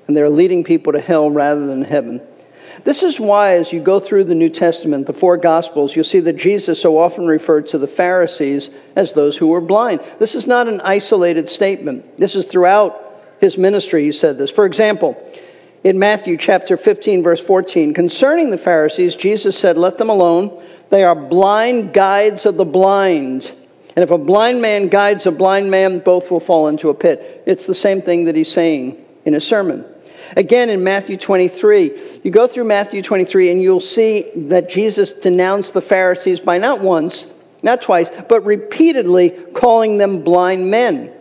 [0.08, 2.22] And they're leading people to hell rather than heaven.
[2.84, 6.20] This is why, as you go through the New Testament, the four Gospels, you'll see
[6.22, 10.02] that Jesus so often referred to the Pharisees as those who were blind.
[10.20, 12.18] This is not an isolated statement.
[12.18, 14.50] This is throughout his ministry, he said this.
[14.50, 15.22] For example,
[15.84, 20.64] in Matthew chapter 15, verse 14, concerning the Pharisees, Jesus said, Let them alone.
[20.90, 23.52] They are blind guides of the blind.
[23.96, 27.44] And if a blind man guides a blind man, both will fall into a pit.
[27.46, 29.86] It's the same thing that he's saying in his sermon.
[30.38, 35.74] Again, in Matthew 23, you go through Matthew 23 and you'll see that Jesus denounced
[35.74, 37.26] the Pharisees by not once,
[37.64, 41.12] not twice, but repeatedly calling them blind men.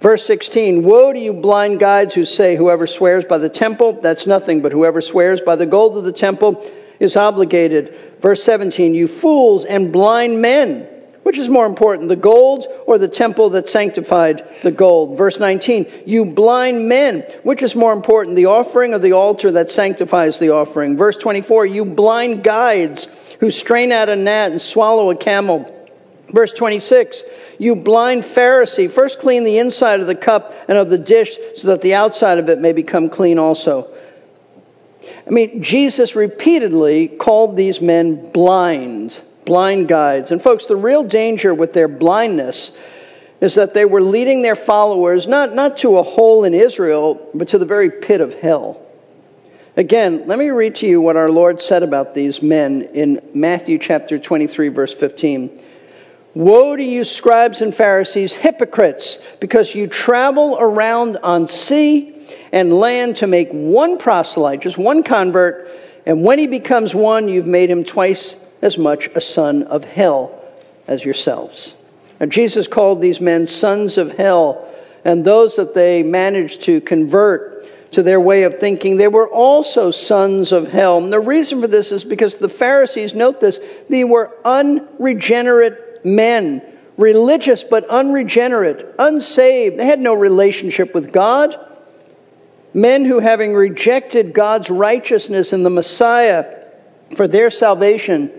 [0.00, 4.26] Verse 16 Woe to you, blind guides, who say, Whoever swears by the temple, that's
[4.26, 7.94] nothing, but whoever swears by the gold of the temple is obligated.
[8.20, 10.88] Verse 17 You fools and blind men.
[11.24, 15.16] Which is more important, the gold or the temple that sanctified the gold?
[15.16, 19.70] Verse 19, you blind men, which is more important, the offering or the altar that
[19.70, 20.98] sanctifies the offering?
[20.98, 23.08] Verse 24, you blind guides
[23.40, 25.70] who strain out a gnat and swallow a camel.
[26.28, 27.22] Verse 26,
[27.58, 31.68] you blind Pharisee, first clean the inside of the cup and of the dish so
[31.68, 33.90] that the outside of it may become clean also.
[35.26, 40.30] I mean, Jesus repeatedly called these men blind blind guides.
[40.30, 42.72] And folks, the real danger with their blindness
[43.40, 47.48] is that they were leading their followers not, not to a hole in Israel, but
[47.48, 48.80] to the very pit of hell.
[49.76, 53.78] Again, let me read to you what our Lord said about these men in Matthew
[53.78, 55.62] chapter 23, verse 15.
[56.34, 62.14] Woe to you, scribes and Pharisees, hypocrites, because you travel around on sea
[62.52, 65.68] and land to make one proselyte, just one convert,
[66.06, 70.42] and when he becomes one, you've made him twice as much a son of hell
[70.88, 71.74] as yourselves.
[72.18, 74.66] And Jesus called these men sons of hell,
[75.04, 79.90] and those that they managed to convert to their way of thinking, they were also
[79.90, 80.96] sons of hell.
[80.96, 86.62] And the reason for this is because the Pharisees, note this, they were unregenerate men,
[86.96, 89.78] religious but unregenerate, unsaved.
[89.78, 91.54] They had no relationship with God.
[92.72, 96.62] Men who, having rejected God's righteousness in the Messiah
[97.14, 98.32] for their salvation,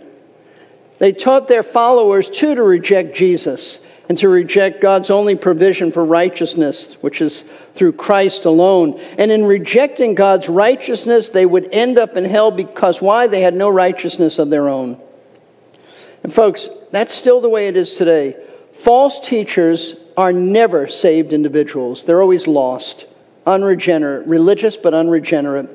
[1.00, 6.06] they taught their followers too to reject Jesus and to reject God's only provision for
[6.06, 9.00] righteousness, which is through Christ alone.
[9.18, 13.28] And in rejecting God's righteousness, they would end up in hell because why?
[13.28, 15.02] They had no righteousness of their own.
[16.24, 18.36] And folks, that's still the way it is today.
[18.74, 22.04] False teachers are never saved individuals.
[22.04, 23.06] They're always lost,
[23.46, 25.70] unregenerate, religious but unregenerate.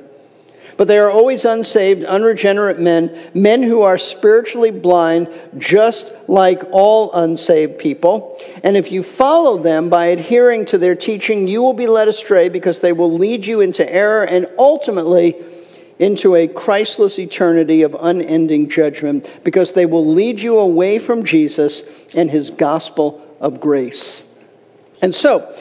[0.81, 7.13] But they are always unsaved, unregenerate men, men who are spiritually blind, just like all
[7.13, 8.41] unsaved people.
[8.65, 12.49] And if you follow them by adhering to their teaching, you will be led astray
[12.49, 15.37] because they will lead you into error and ultimately
[15.99, 21.83] into a Christless eternity of unending judgment because they will lead you away from Jesus
[22.15, 24.25] and his gospel of grace.
[25.03, 25.55] And so,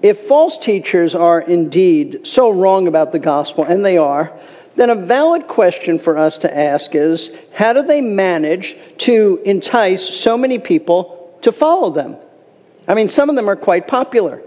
[0.00, 4.32] if false teachers are indeed so wrong about the gospel, and they are,
[4.80, 10.08] then a valid question for us to ask is how do they manage to entice
[10.08, 12.16] so many people to follow them?
[12.88, 14.40] I mean, some of them are quite popular.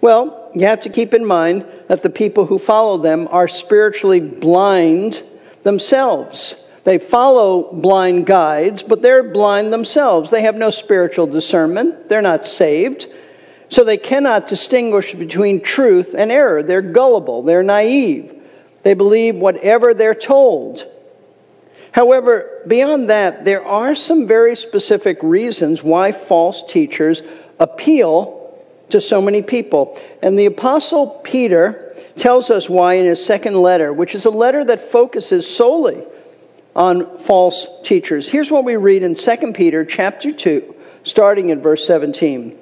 [0.00, 4.18] Well, you have to keep in mind that the people who follow them are spiritually
[4.18, 5.22] blind
[5.62, 6.54] themselves.
[6.84, 10.30] They follow blind guides, but they're blind themselves.
[10.30, 12.08] They have no spiritual discernment.
[12.08, 13.08] They're not saved.
[13.68, 16.62] So they cannot distinguish between truth and error.
[16.62, 17.42] They're gullible.
[17.42, 18.33] They're naive.
[18.84, 20.86] They believe whatever they're told.
[21.92, 27.22] However, beyond that, there are some very specific reasons why false teachers
[27.58, 30.00] appeal to so many people.
[30.22, 34.64] And the Apostle Peter tells us why in his second letter, which is a letter
[34.64, 36.04] that focuses solely
[36.76, 38.28] on false teachers.
[38.28, 42.58] Here's what we read in 2 Peter chapter 2, starting in verse 17.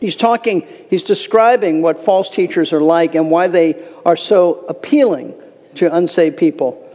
[0.00, 5.34] He's talking, he's describing what false teachers are like and why they are so appealing
[5.76, 6.88] to unsaved people.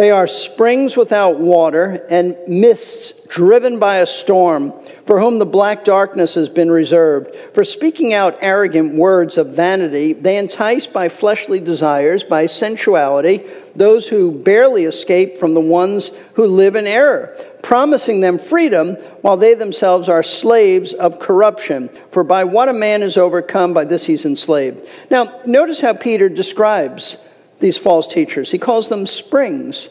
[0.00, 4.72] They are springs without water and mists driven by a storm,
[5.04, 7.36] for whom the black darkness has been reserved.
[7.52, 13.44] For speaking out arrogant words of vanity, they entice by fleshly desires, by sensuality,
[13.76, 19.36] those who barely escape from the ones who live in error, promising them freedom while
[19.36, 21.90] they themselves are slaves of corruption.
[22.10, 24.80] For by what a man is overcome, by this he's enslaved.
[25.10, 27.18] Now, notice how Peter describes
[27.60, 28.50] these false teachers.
[28.50, 29.88] He calls them springs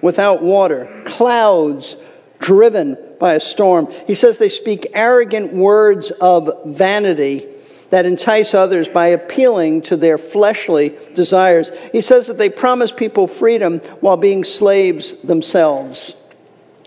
[0.00, 1.96] without water, clouds
[2.38, 3.92] driven by a storm.
[4.06, 7.46] He says they speak arrogant words of vanity
[7.90, 11.70] that entice others by appealing to their fleshly desires.
[11.92, 16.14] He says that they promise people freedom while being slaves themselves.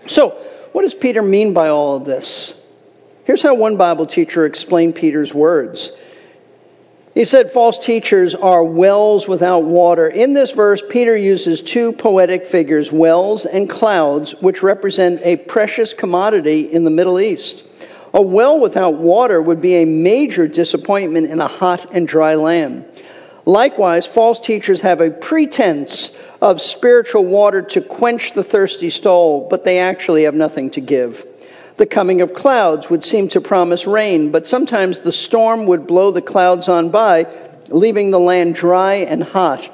[0.06, 0.30] So,
[0.72, 2.54] what does Peter mean by all of this?
[3.24, 5.90] Here's how one Bible teacher explained Peter's words.
[7.14, 10.06] He said false teachers are wells without water.
[10.06, 15.92] In this verse, Peter uses two poetic figures, wells and clouds, which represent a precious
[15.92, 17.64] commodity in the Middle East.
[18.14, 22.84] A well without water would be a major disappointment in a hot and dry land.
[23.44, 29.64] Likewise, false teachers have a pretense of spiritual water to quench the thirsty soul, but
[29.64, 31.26] they actually have nothing to give.
[31.80, 36.10] The coming of clouds would seem to promise rain, but sometimes the storm would blow
[36.10, 37.26] the clouds on by,
[37.68, 39.66] leaving the land dry and hot.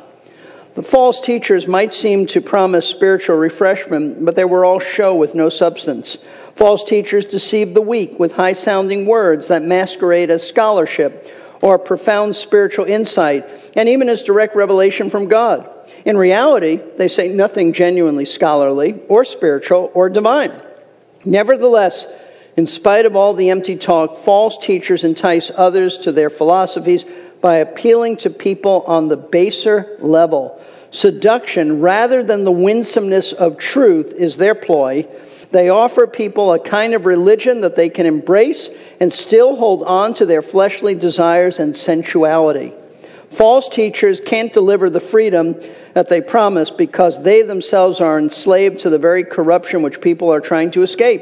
[0.76, 5.34] The false teachers might seem to promise spiritual refreshment, but they were all show with
[5.34, 6.16] no substance.
[6.54, 11.28] False teachers deceive the weak with high sounding words that masquerade as scholarship
[11.60, 15.68] or profound spiritual insight, and even as direct revelation from God.
[16.04, 20.62] In reality, they say nothing genuinely scholarly or spiritual or divine.
[21.26, 22.06] Nevertheless,
[22.56, 27.04] in spite of all the empty talk, false teachers entice others to their philosophies
[27.40, 30.58] by appealing to people on the baser level.
[30.90, 35.06] Seduction, rather than the winsomeness of truth, is their ploy.
[35.50, 40.14] They offer people a kind of religion that they can embrace and still hold on
[40.14, 42.72] to their fleshly desires and sensuality.
[43.36, 45.60] False teachers can't deliver the freedom
[45.92, 50.40] that they promise because they themselves are enslaved to the very corruption which people are
[50.40, 51.20] trying to escape.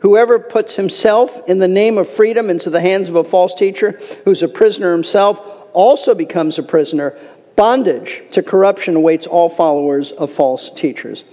[0.00, 3.98] Whoever puts himself in the name of freedom into the hands of a false teacher
[4.26, 5.40] who's a prisoner himself
[5.72, 7.16] also becomes a prisoner.
[7.56, 11.24] Bondage to corruption awaits all followers of false teachers.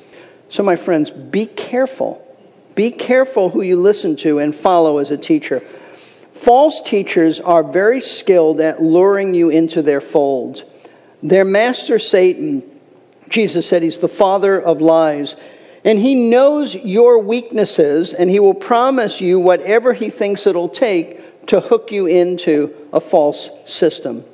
[0.48, 2.26] So, my friends, be careful.
[2.74, 5.62] Be careful who you listen to and follow as a teacher.
[6.42, 10.64] False teachers are very skilled at luring you into their fold.
[11.22, 12.64] Their master, Satan,
[13.30, 15.36] Jesus said he's the father of lies.
[15.86, 21.46] And he knows your weaknesses, and he will promise you whatever he thinks it'll take
[21.46, 24.26] to hook you into a false system.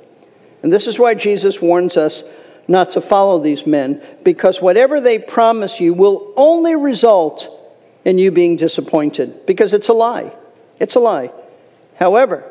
[0.62, 2.22] And this is why Jesus warns us
[2.66, 7.48] not to follow these men, because whatever they promise you will only result
[8.06, 10.32] in you being disappointed, because it's a lie.
[10.80, 11.32] It's a lie.
[11.98, 12.44] However,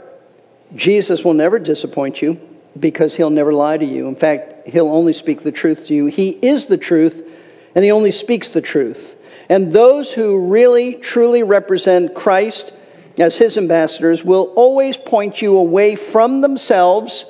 [0.76, 2.40] Jesus will never disappoint you
[2.78, 4.08] because he'll never lie to you.
[4.08, 6.08] In fact, he'll only speak the truth to you.
[6.08, 7.26] He is the truth,
[7.74, 9.16] and he only speaks the truth.
[9.50, 12.74] And those who really, truly represent Christ
[13.18, 17.26] as his ambassadors will always point you away from themselves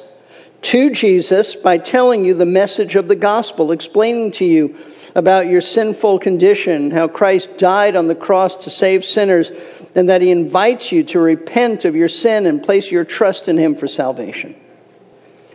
[0.63, 4.75] to Jesus by telling you the message of the gospel, explaining to you
[5.17, 9.49] about your sinful condition, how Christ died on the cross to save sinners,
[9.95, 13.57] and that he invites you to repent of your sin and place your trust in
[13.57, 14.55] him for salvation.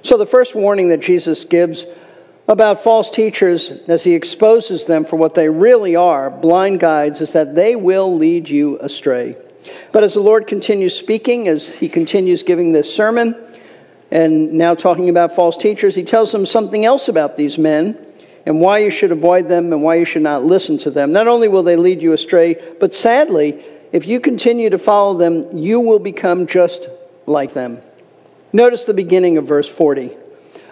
[0.03, 1.87] So, the first warning that Jesus gives
[2.49, 7.31] about false teachers as he exposes them for what they really are, blind guides, is
[7.33, 9.37] that they will lead you astray.
[9.93, 13.37] But as the Lord continues speaking, as he continues giving this sermon,
[14.11, 17.97] and now talking about false teachers, he tells them something else about these men
[18.45, 21.13] and why you should avoid them and why you should not listen to them.
[21.13, 25.57] Not only will they lead you astray, but sadly, if you continue to follow them,
[25.57, 26.89] you will become just
[27.27, 27.81] like them.
[28.53, 30.17] Notice the beginning of verse 40.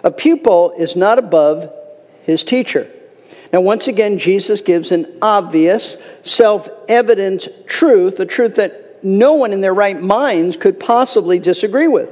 [0.03, 1.71] A pupil is not above
[2.23, 2.89] his teacher.
[3.53, 9.51] Now, once again, Jesus gives an obvious, self evident truth, a truth that no one
[9.51, 12.09] in their right minds could possibly disagree with.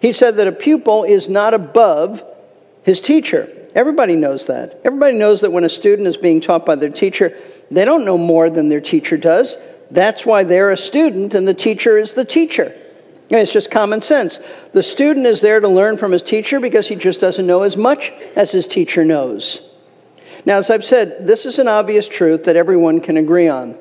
[0.00, 2.22] He said that a pupil is not above
[2.82, 3.50] his teacher.
[3.76, 4.80] Everybody knows that.
[4.84, 7.36] Everybody knows that when a student is being taught by their teacher,
[7.70, 9.54] they don't know more than their teacher does.
[9.90, 12.74] That's why they're a student and the teacher is the teacher.
[13.28, 14.38] It's just common sense.
[14.72, 17.76] The student is there to learn from his teacher because he just doesn't know as
[17.76, 19.60] much as his teacher knows.
[20.46, 23.76] Now, as I've said, this is an obvious truth that everyone can agree on.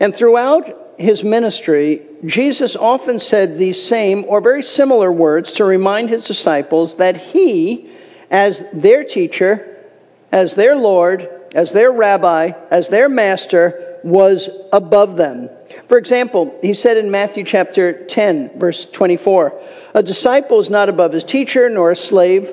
[0.00, 6.08] And throughout his ministry, Jesus often said these same or very similar words to remind
[6.08, 7.91] his disciples that he
[8.32, 9.84] as their teacher,
[10.32, 15.50] as their Lord, as their rabbi, as their master, was above them.
[15.88, 19.60] For example, he said in Matthew chapter 10, verse 24,
[19.94, 22.50] a disciple is not above his teacher, nor a slave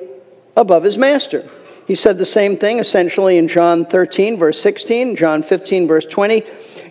[0.56, 1.48] above his master.
[1.86, 6.44] He said the same thing essentially in John 13, verse 16, John 15, verse 20,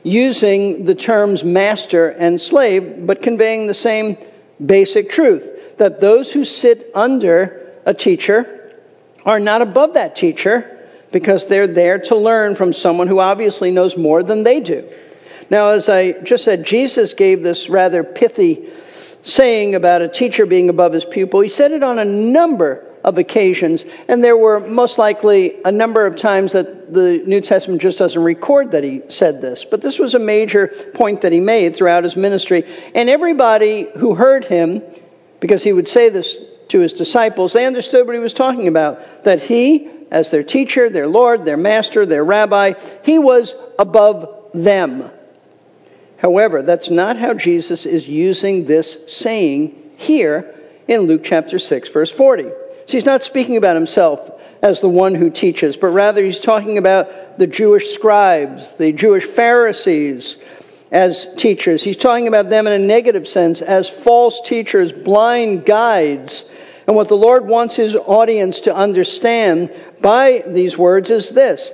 [0.03, 4.17] using the terms master and slave, but conveying the same
[4.65, 8.58] basic truth that those who sit under a teacher
[9.29, 13.95] are not above that teacher because they're there to learn from someone who obviously knows
[13.95, 14.83] more than they do.
[15.51, 18.69] Now, as I just said, Jesus gave this rather pithy
[19.21, 21.41] saying about a teacher being above his pupil.
[21.41, 26.07] He said it on a number of occasions, and there were most likely a number
[26.07, 29.63] of times that the New Testament just doesn't record that he said this.
[29.63, 32.65] But this was a major point that he made throughout his ministry.
[32.95, 34.81] And everybody who heard him,
[35.39, 36.35] because he would say this
[36.69, 39.23] to his disciples, they understood what he was talking about.
[39.23, 45.11] That he, as their teacher, their Lord, their master, their rabbi, he was above them.
[46.17, 50.55] However, that's not how Jesus is using this saying here
[50.87, 52.43] in Luke chapter 6, verse 40.
[52.43, 52.51] So
[52.87, 54.19] he's not speaking about himself
[54.61, 59.23] as the one who teaches, but rather he's talking about the Jewish scribes, the Jewish
[59.23, 60.37] Pharisees
[60.91, 61.83] as teachers.
[61.83, 66.45] He's talking about them in a negative sense as false teachers, blind guides.
[66.87, 69.71] And what the Lord wants his audience to understand
[70.01, 71.71] by these words is this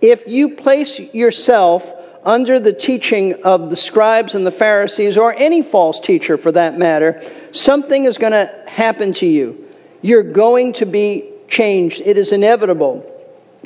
[0.00, 1.92] if you place yourself
[2.24, 6.76] under the teaching of the scribes and the Pharisees, or any false teacher for that
[6.76, 9.64] matter, something is going to happen to you.
[10.02, 12.02] You're going to be changed.
[12.04, 13.08] It is inevitable,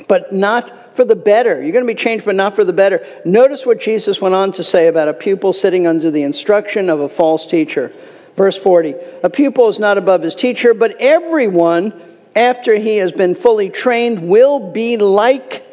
[0.07, 1.61] but not for the better.
[1.61, 3.05] You're going to be changed, but not for the better.
[3.25, 6.99] Notice what Jesus went on to say about a pupil sitting under the instruction of
[6.99, 7.93] a false teacher.
[8.35, 11.93] Verse 40 A pupil is not above his teacher, but everyone,
[12.35, 15.65] after he has been fully trained, will be like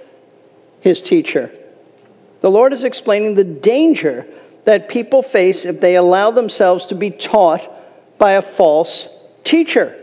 [0.81, 1.51] his teacher.
[2.41, 4.27] The Lord is explaining the danger
[4.65, 7.69] that people face if they allow themselves to be taught
[8.19, 9.09] by a false
[9.43, 9.95] teacher.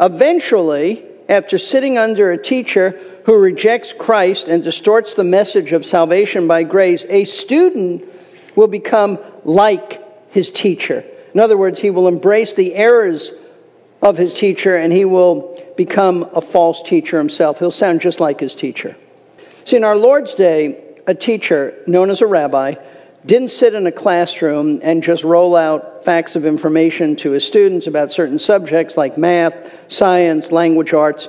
[0.00, 2.98] Eventually, after sitting under a teacher
[3.28, 8.02] who rejects Christ and distorts the message of salvation by grace, a student
[8.56, 11.04] will become like his teacher.
[11.34, 13.32] In other words, he will embrace the errors
[14.00, 17.58] of his teacher and he will become a false teacher himself.
[17.58, 18.96] He'll sound just like his teacher.
[19.66, 22.76] See, in our Lord's day, a teacher known as a rabbi
[23.26, 27.86] didn't sit in a classroom and just roll out facts of information to his students
[27.86, 31.28] about certain subjects like math, science, language arts.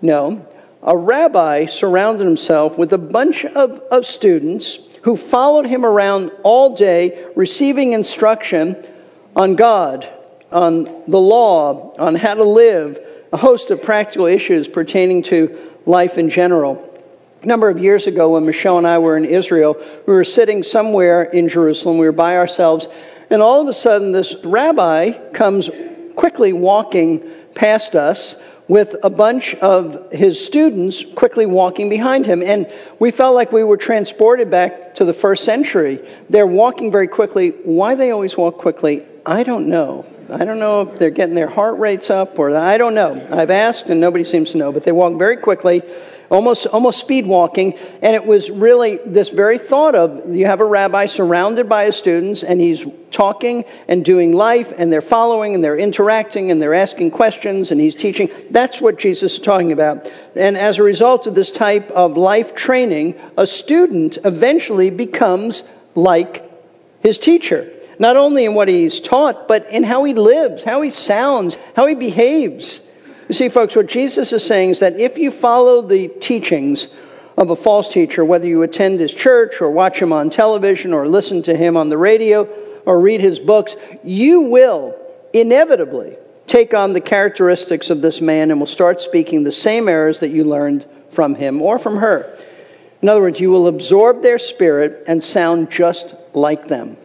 [0.00, 0.46] No,
[0.82, 6.76] a rabbi surrounded himself with a bunch of, of students who followed him around all
[6.76, 8.76] day, receiving instruction
[9.36, 10.08] on God,
[10.50, 12.98] on the law, on how to live,
[13.32, 16.88] a host of practical issues pertaining to life in general.
[17.42, 19.76] A number of years ago, when Michelle and I were in Israel,
[20.06, 21.98] we were sitting somewhere in Jerusalem.
[21.98, 22.86] We were by ourselves,
[23.30, 25.70] and all of a sudden, this rabbi comes
[26.14, 28.36] quickly walking past us
[28.68, 32.42] with a bunch of his students quickly walking behind him.
[32.42, 36.00] And we felt like we were transported back to the first century.
[36.30, 37.50] They're walking very quickly.
[37.64, 40.06] Why they always walk quickly, I don't know.
[40.32, 43.26] I don't know if they're getting their heart rates up or I don't know.
[43.30, 45.82] I've asked and nobody seems to know, but they walk very quickly
[46.32, 47.74] almost, almost speed walking.
[48.00, 51.96] And it was really this very thought of you have a rabbi surrounded by his
[51.96, 56.74] students, and he's talking and doing life, and they're following, and they're interacting, and they're
[56.74, 58.30] asking questions, and he's teaching.
[58.50, 60.10] That's what Jesus is talking about.
[60.34, 65.62] And as a result of this type of life training, a student eventually becomes
[65.94, 66.50] like
[67.02, 67.71] his teacher.
[67.98, 71.86] Not only in what he's taught, but in how he lives, how he sounds, how
[71.86, 72.80] he behaves.
[73.28, 76.88] You see, folks, what Jesus is saying is that if you follow the teachings
[77.38, 81.06] of a false teacher, whether you attend his church or watch him on television or
[81.06, 82.44] listen to him on the radio
[82.84, 84.96] or read his books, you will
[85.32, 86.16] inevitably
[86.46, 90.30] take on the characteristics of this man and will start speaking the same errors that
[90.30, 92.36] you learned from him or from her.
[93.00, 96.96] In other words, you will absorb their spirit and sound just like them.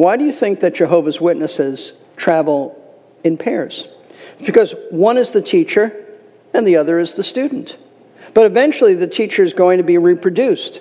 [0.00, 2.74] Why do you think that Jehovah's Witnesses travel
[3.22, 3.86] in pairs?
[4.38, 5.94] because one is the teacher
[6.54, 7.76] and the other is the student.
[8.32, 10.80] But eventually, the teacher is going to be reproduced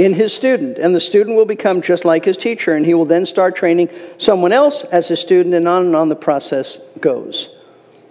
[0.00, 3.04] in his student, and the student will become just like his teacher, and he will
[3.04, 3.88] then start training
[4.18, 7.50] someone else as his student, and on and on the process goes.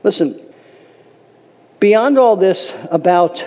[0.04, 0.40] Listen,
[1.82, 3.46] beyond all this about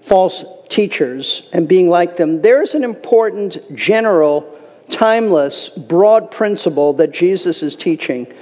[0.00, 4.51] false teachers and being like them, there's an important, general,
[4.92, 8.32] timeless, broad principle that Jesus is teaching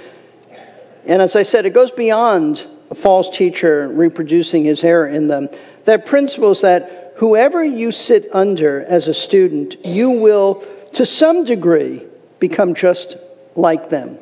[1.05, 5.49] and as I said, it goes beyond a false teacher reproducing his error in them.
[5.85, 11.43] That principle is that whoever you sit under as a student, you will, to some
[11.43, 12.03] degree,
[12.39, 13.17] become just
[13.55, 14.19] like them.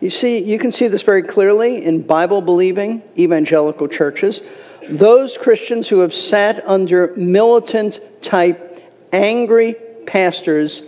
[0.00, 4.42] You see, you can see this very clearly in Bible believing evangelical churches.
[4.88, 10.82] Those Christians who have sat under militant type, angry pastors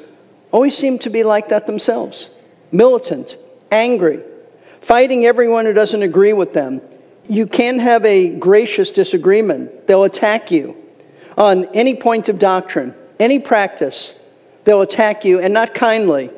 [0.53, 2.31] always seem to be like that themselves
[2.73, 3.37] militant,
[3.71, 4.23] angry,
[4.81, 6.81] fighting everyone who doesn't agree with them.
[7.29, 10.77] You can have a gracious disagreement, they'll attack you
[11.37, 14.15] on any point of doctrine, any practice.
[14.65, 16.31] They'll attack you, and not kindly.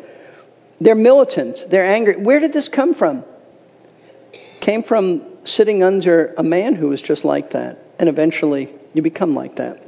[0.81, 1.71] They're militant.
[1.71, 2.17] They're angry.
[2.17, 3.25] Where did this come from?
[4.61, 7.83] Came from sitting under a man who was just like that.
[7.99, 9.83] And eventually you become like that.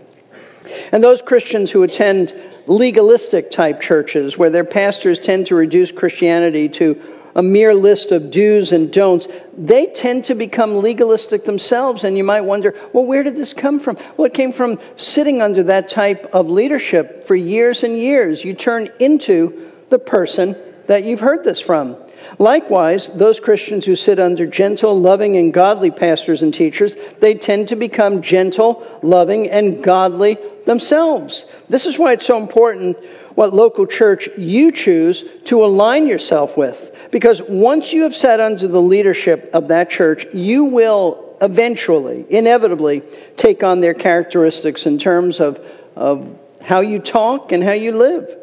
[0.92, 2.34] And those Christians who attend
[2.66, 7.00] legalistic type churches, where their pastors tend to reduce Christianity to
[7.34, 12.04] a mere list of do's and don'ts, they tend to become legalistic themselves.
[12.04, 13.96] And you might wonder, well, where did this come from?
[14.16, 18.44] Well, it came from sitting under that type of leadership for years and years.
[18.44, 20.56] You turn into the person
[20.86, 21.96] that you've heard this from.
[22.38, 27.68] Likewise, those Christians who sit under gentle, loving, and godly pastors and teachers, they tend
[27.68, 31.44] to become gentle, loving, and godly themselves.
[31.68, 32.96] This is why it's so important
[33.34, 36.94] what local church you choose to align yourself with.
[37.10, 43.02] Because once you have sat under the leadership of that church, you will eventually, inevitably,
[43.36, 45.58] take on their characteristics in terms of,
[45.96, 48.36] of how you talk and how you live.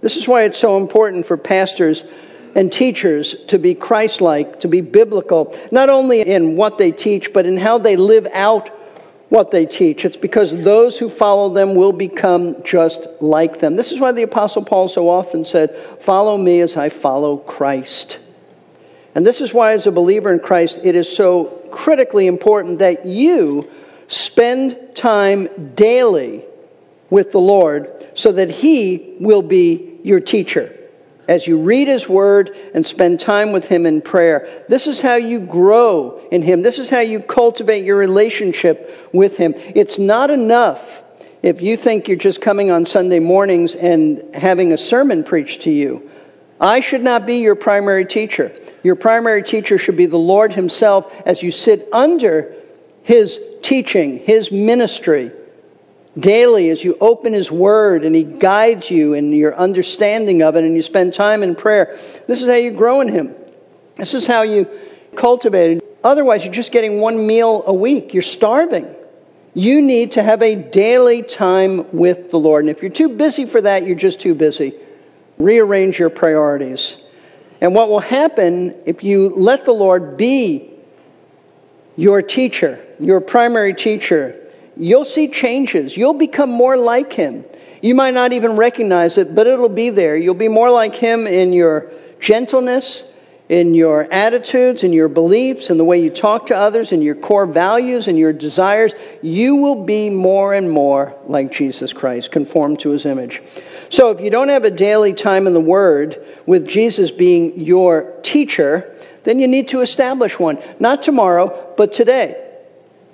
[0.00, 2.04] This is why it's so important for pastors
[2.54, 7.32] and teachers to be Christ like, to be biblical, not only in what they teach,
[7.32, 8.68] but in how they live out
[9.28, 10.04] what they teach.
[10.04, 13.76] It's because those who follow them will become just like them.
[13.76, 18.18] This is why the Apostle Paul so often said, Follow me as I follow Christ.
[19.14, 23.06] And this is why, as a believer in Christ, it is so critically important that
[23.06, 23.70] you
[24.06, 26.44] spend time daily
[27.08, 30.78] with the Lord so that He will be your teacher.
[31.28, 35.14] As you read His Word and spend time with Him in prayer, this is how
[35.14, 36.62] you grow in Him.
[36.62, 39.54] This is how you cultivate your relationship with Him.
[39.56, 41.00] It's not enough
[41.42, 45.70] if you think you're just coming on Sunday mornings and having a sermon preached to
[45.70, 46.10] you.
[46.60, 48.52] I should not be your primary teacher.
[48.82, 52.54] Your primary teacher should be the Lord Himself as you sit under
[53.04, 55.32] His teaching, His ministry
[56.18, 60.64] daily as you open His Word and He guides you in your understanding of it
[60.64, 61.98] and you spend time in prayer.
[62.26, 63.34] This is how you grow in Him.
[63.96, 64.68] This is how you
[65.16, 65.98] cultivate it.
[66.04, 68.12] Otherwise, you're just getting one meal a week.
[68.12, 68.94] You're starving.
[69.54, 72.64] You need to have a daily time with the Lord.
[72.64, 74.74] And if you're too busy for that, you're just too busy.
[75.38, 76.96] Rearrange your priorities.
[77.60, 80.70] And what will happen if you let the Lord be
[81.96, 84.41] your teacher, your primary teacher,
[84.76, 85.96] you'll see changes.
[85.96, 87.44] You'll become more like him.
[87.82, 90.16] You might not even recognize it, but it'll be there.
[90.16, 93.04] You'll be more like him in your gentleness,
[93.48, 97.16] in your attitudes, in your beliefs, in the way you talk to others, in your
[97.16, 98.92] core values, and your desires.
[99.20, 103.42] You will be more and more like Jesus Christ, conformed to his image.
[103.90, 108.14] So if you don't have a daily time in the Word with Jesus being your
[108.22, 110.58] teacher, then you need to establish one.
[110.78, 112.48] Not tomorrow, but today.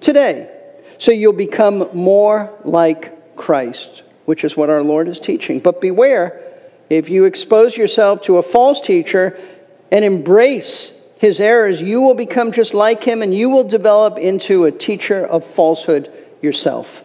[0.02, 0.57] Today.
[0.98, 5.60] So you'll become more like Christ, which is what our Lord is teaching.
[5.60, 6.42] But beware,
[6.90, 9.38] if you expose yourself to a false teacher
[9.90, 14.64] and embrace his errors, you will become just like him and you will develop into
[14.64, 16.10] a teacher of falsehood
[16.42, 17.02] yourself.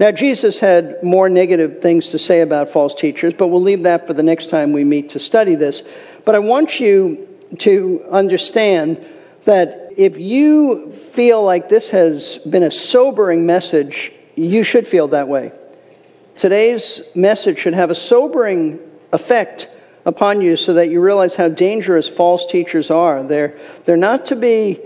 [0.00, 4.06] Now, Jesus had more negative things to say about false teachers, but we'll leave that
[4.06, 5.82] for the next time we meet to study this.
[6.24, 7.28] But I want you
[7.58, 9.04] to understand
[9.44, 15.28] that if you feel like this has been a sobering message, you should feel that
[15.28, 15.52] way.
[16.36, 18.80] Today's message should have a sobering
[19.12, 19.68] effect
[20.04, 23.22] upon you so that you realize how dangerous false teachers are.
[23.22, 24.80] They're, they're not to be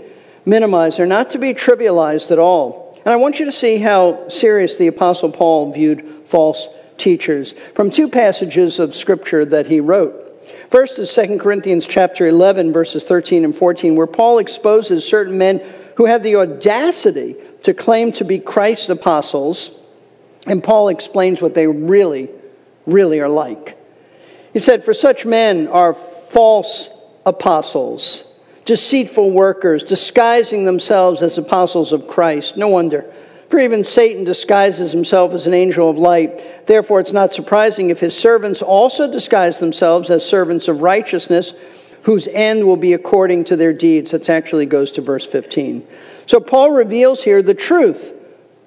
[0.45, 2.99] minimized, they're not to be trivialized at all.
[3.05, 7.89] And I want you to see how serious the Apostle Paul viewed false teachers from
[7.89, 10.28] two passages of Scripture that he wrote.
[10.69, 15.63] First is 2 Corinthians chapter 11 verses 13 and 14 where Paul exposes certain men
[15.95, 19.71] who had the audacity to claim to be Christ's apostles
[20.45, 22.29] and Paul explains what they really
[22.85, 23.77] really are like.
[24.53, 26.89] He said for such men are false
[27.25, 28.23] apostles,
[28.65, 32.57] deceitful workers, disguising themselves as apostles of Christ.
[32.57, 33.11] No wonder
[33.49, 36.67] for even Satan disguises himself as an angel of light.
[36.67, 41.53] Therefore, it's not surprising if his servants also disguise themselves as servants of righteousness,
[42.03, 44.11] whose end will be according to their deeds.
[44.11, 45.85] That actually goes to verse 15.
[46.27, 48.13] So, Paul reveals here the truth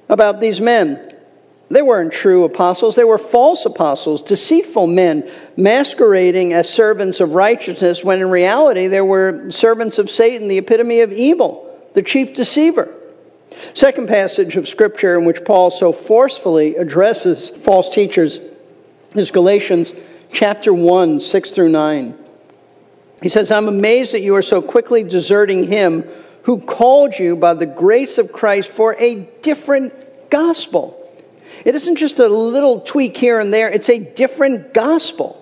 [0.09, 1.11] about these men.
[1.69, 8.05] They weren't true apostles, they were false apostles, deceitful men masquerading as servants of righteousness
[8.05, 12.93] when in reality they were servants of Satan, the epitome of evil, the chief deceiver.
[13.75, 18.41] Second passage of scripture in which Paul so forcefully addresses false teachers
[19.15, 19.93] is Galatians
[20.33, 22.19] chapter 1, 6 through 9.
[23.23, 26.05] He says, I'm amazed that you are so quickly deserting him
[26.45, 30.99] who called you by the grace of Christ for a different gospel
[31.65, 35.39] it isn't just a little tweak here and there, it's a different gospel,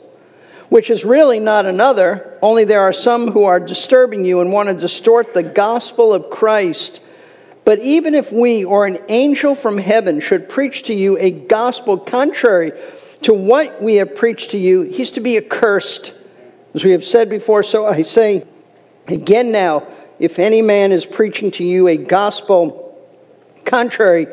[0.69, 4.69] which is really not another, only there are some who are disturbing you and want
[4.69, 7.01] to distort the gospel of Christ.
[7.65, 11.99] But even if we or an angel from heaven should preach to you a gospel
[11.99, 12.73] contrary
[13.23, 16.15] to what we have preached to you, he's to be accursed.
[16.75, 18.47] As we have said before, so I say
[19.09, 19.87] again now
[20.19, 22.99] if any man is preaching to you a gospel
[23.65, 24.27] contrary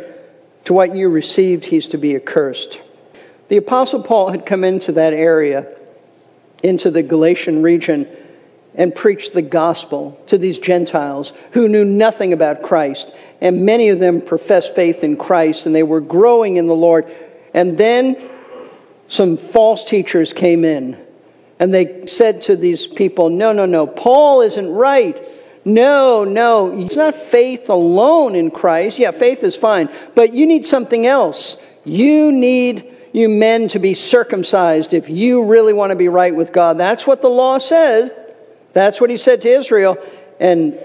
[0.65, 2.81] to what you received, he's to be accursed.
[3.47, 5.65] The Apostle Paul had come into that area,
[6.61, 8.05] into the Galatian region,
[8.77, 13.11] and preached the gospel to these Gentiles who knew nothing about Christ.
[13.41, 17.11] And many of them professed faith in Christ and they were growing in the Lord.
[17.53, 18.29] And then
[19.09, 21.03] some false teachers came in
[21.59, 25.17] and they said to these people, No, no, no, Paul isn't right.
[25.65, 26.79] No, no.
[26.79, 28.99] It's not faith alone in Christ.
[28.99, 29.89] Yeah, faith is fine.
[30.15, 31.57] But you need something else.
[31.83, 36.53] You need you men to be circumcised if you really want to be right with
[36.53, 36.77] God.
[36.77, 38.11] That's what the law says.
[38.77, 39.97] That's what he said to Israel.
[40.39, 40.77] And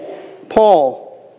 [0.49, 1.31] Paul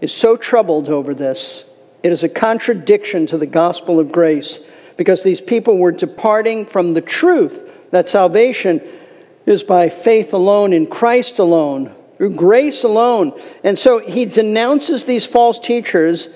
[0.00, 1.62] is so troubled over this.
[2.02, 4.58] It is a contradiction to the gospel of grace
[4.96, 8.82] because these people were departing from the truth that salvation
[9.46, 13.32] is by faith alone in Christ alone through grace alone.
[13.62, 16.28] And so he denounces these false teachers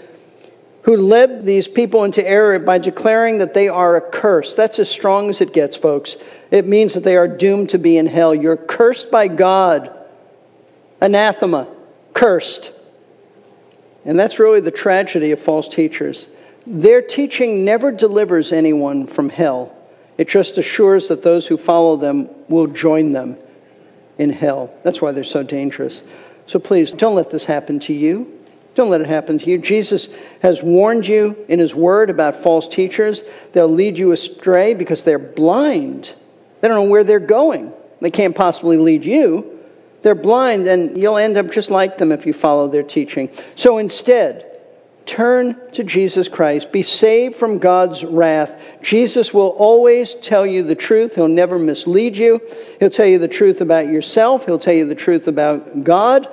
[0.84, 4.56] who led these people into error by declaring that they are accursed.
[4.56, 6.16] That's as strong as it gets, folks.
[6.50, 8.34] It means that they are doomed to be in hell.
[8.34, 9.90] You're cursed by God.
[11.00, 11.68] Anathema.
[12.12, 12.70] Cursed.
[14.04, 16.26] And that's really the tragedy of false teachers.
[16.66, 19.74] Their teaching never delivers anyone from hell.
[20.18, 23.38] It just assures that those who follow them will join them
[24.18, 24.72] in hell.
[24.82, 26.02] That's why they're so dangerous.
[26.46, 28.43] So please, don't let this happen to you.
[28.74, 29.58] Don't let it happen to you.
[29.58, 30.08] Jesus
[30.42, 33.22] has warned you in his word about false teachers.
[33.52, 36.12] They'll lead you astray because they're blind.
[36.60, 37.72] They don't know where they're going.
[38.00, 39.60] They can't possibly lead you.
[40.02, 43.30] They're blind, and you'll end up just like them if you follow their teaching.
[43.56, 44.54] So instead,
[45.06, 46.72] Turn to Jesus Christ.
[46.72, 48.58] Be saved from God's wrath.
[48.82, 51.14] Jesus will always tell you the truth.
[51.14, 52.40] He'll never mislead you.
[52.80, 54.46] He'll tell you the truth about yourself.
[54.46, 56.26] He'll tell you the truth about God.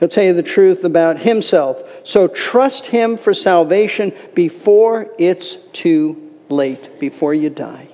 [0.00, 1.82] He'll tell you the truth about himself.
[2.04, 7.88] So trust him for salvation before it's too late, before you die.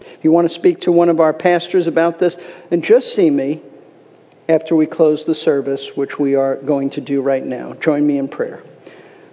[0.00, 2.36] If you want to speak to one of our pastors about this,
[2.72, 3.62] and just see me
[4.48, 7.74] after we close the service, which we are going to do right now.
[7.74, 8.62] Join me in prayer.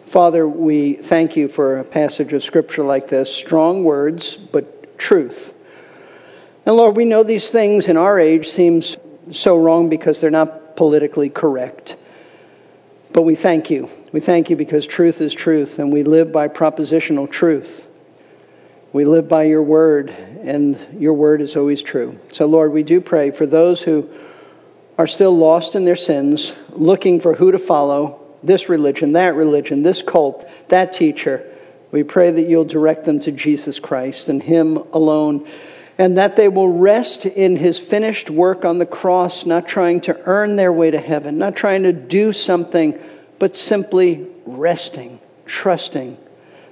[0.05, 5.53] Father, we thank you for a passage of scripture like this strong words, but truth.
[6.65, 8.97] And Lord, we know these things in our age seems
[9.31, 11.95] so wrong because they're not politically correct.
[13.19, 13.89] But we thank you.
[14.13, 17.85] We thank you because truth is truth, and we live by propositional truth.
[18.93, 22.17] We live by your word, and your word is always true.
[22.31, 24.09] So, Lord, we do pray for those who
[24.97, 29.83] are still lost in their sins, looking for who to follow, this religion, that religion,
[29.83, 31.45] this cult, that teacher.
[31.91, 35.45] We pray that you'll direct them to Jesus Christ and Him alone,
[35.99, 40.17] and that they will rest in His finished work on the cross, not trying to
[40.25, 42.97] earn their way to heaven, not trying to do something,
[43.37, 46.17] but simply resting, trusting,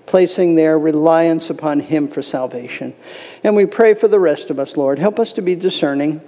[0.05, 2.95] placing their reliance upon Him for salvation.
[3.43, 4.97] And we pray for the rest of us, Lord.
[4.97, 6.21] Help us to be discerning.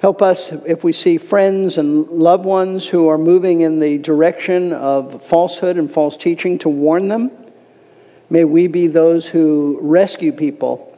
[0.00, 4.72] Help us if we see friends and loved ones who are moving in the direction
[4.72, 7.30] of falsehood and false teaching to warn them.
[8.28, 10.88] May we be those who rescue people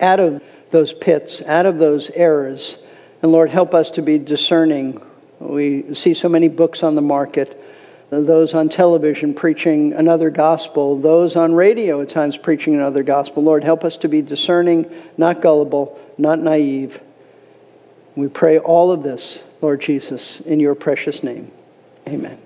[0.00, 0.42] out of
[0.72, 2.78] those pits, out of those errors.
[3.22, 5.00] And Lord, help us to be discerning.
[5.38, 7.58] We see so many books on the market,
[8.10, 13.42] those on television preaching another gospel, those on radio at times preaching another gospel.
[13.42, 17.00] Lord, help us to be discerning, not gullible, not naive.
[18.16, 21.50] We pray all of this, Lord Jesus, in your precious name.
[22.06, 22.41] Amen.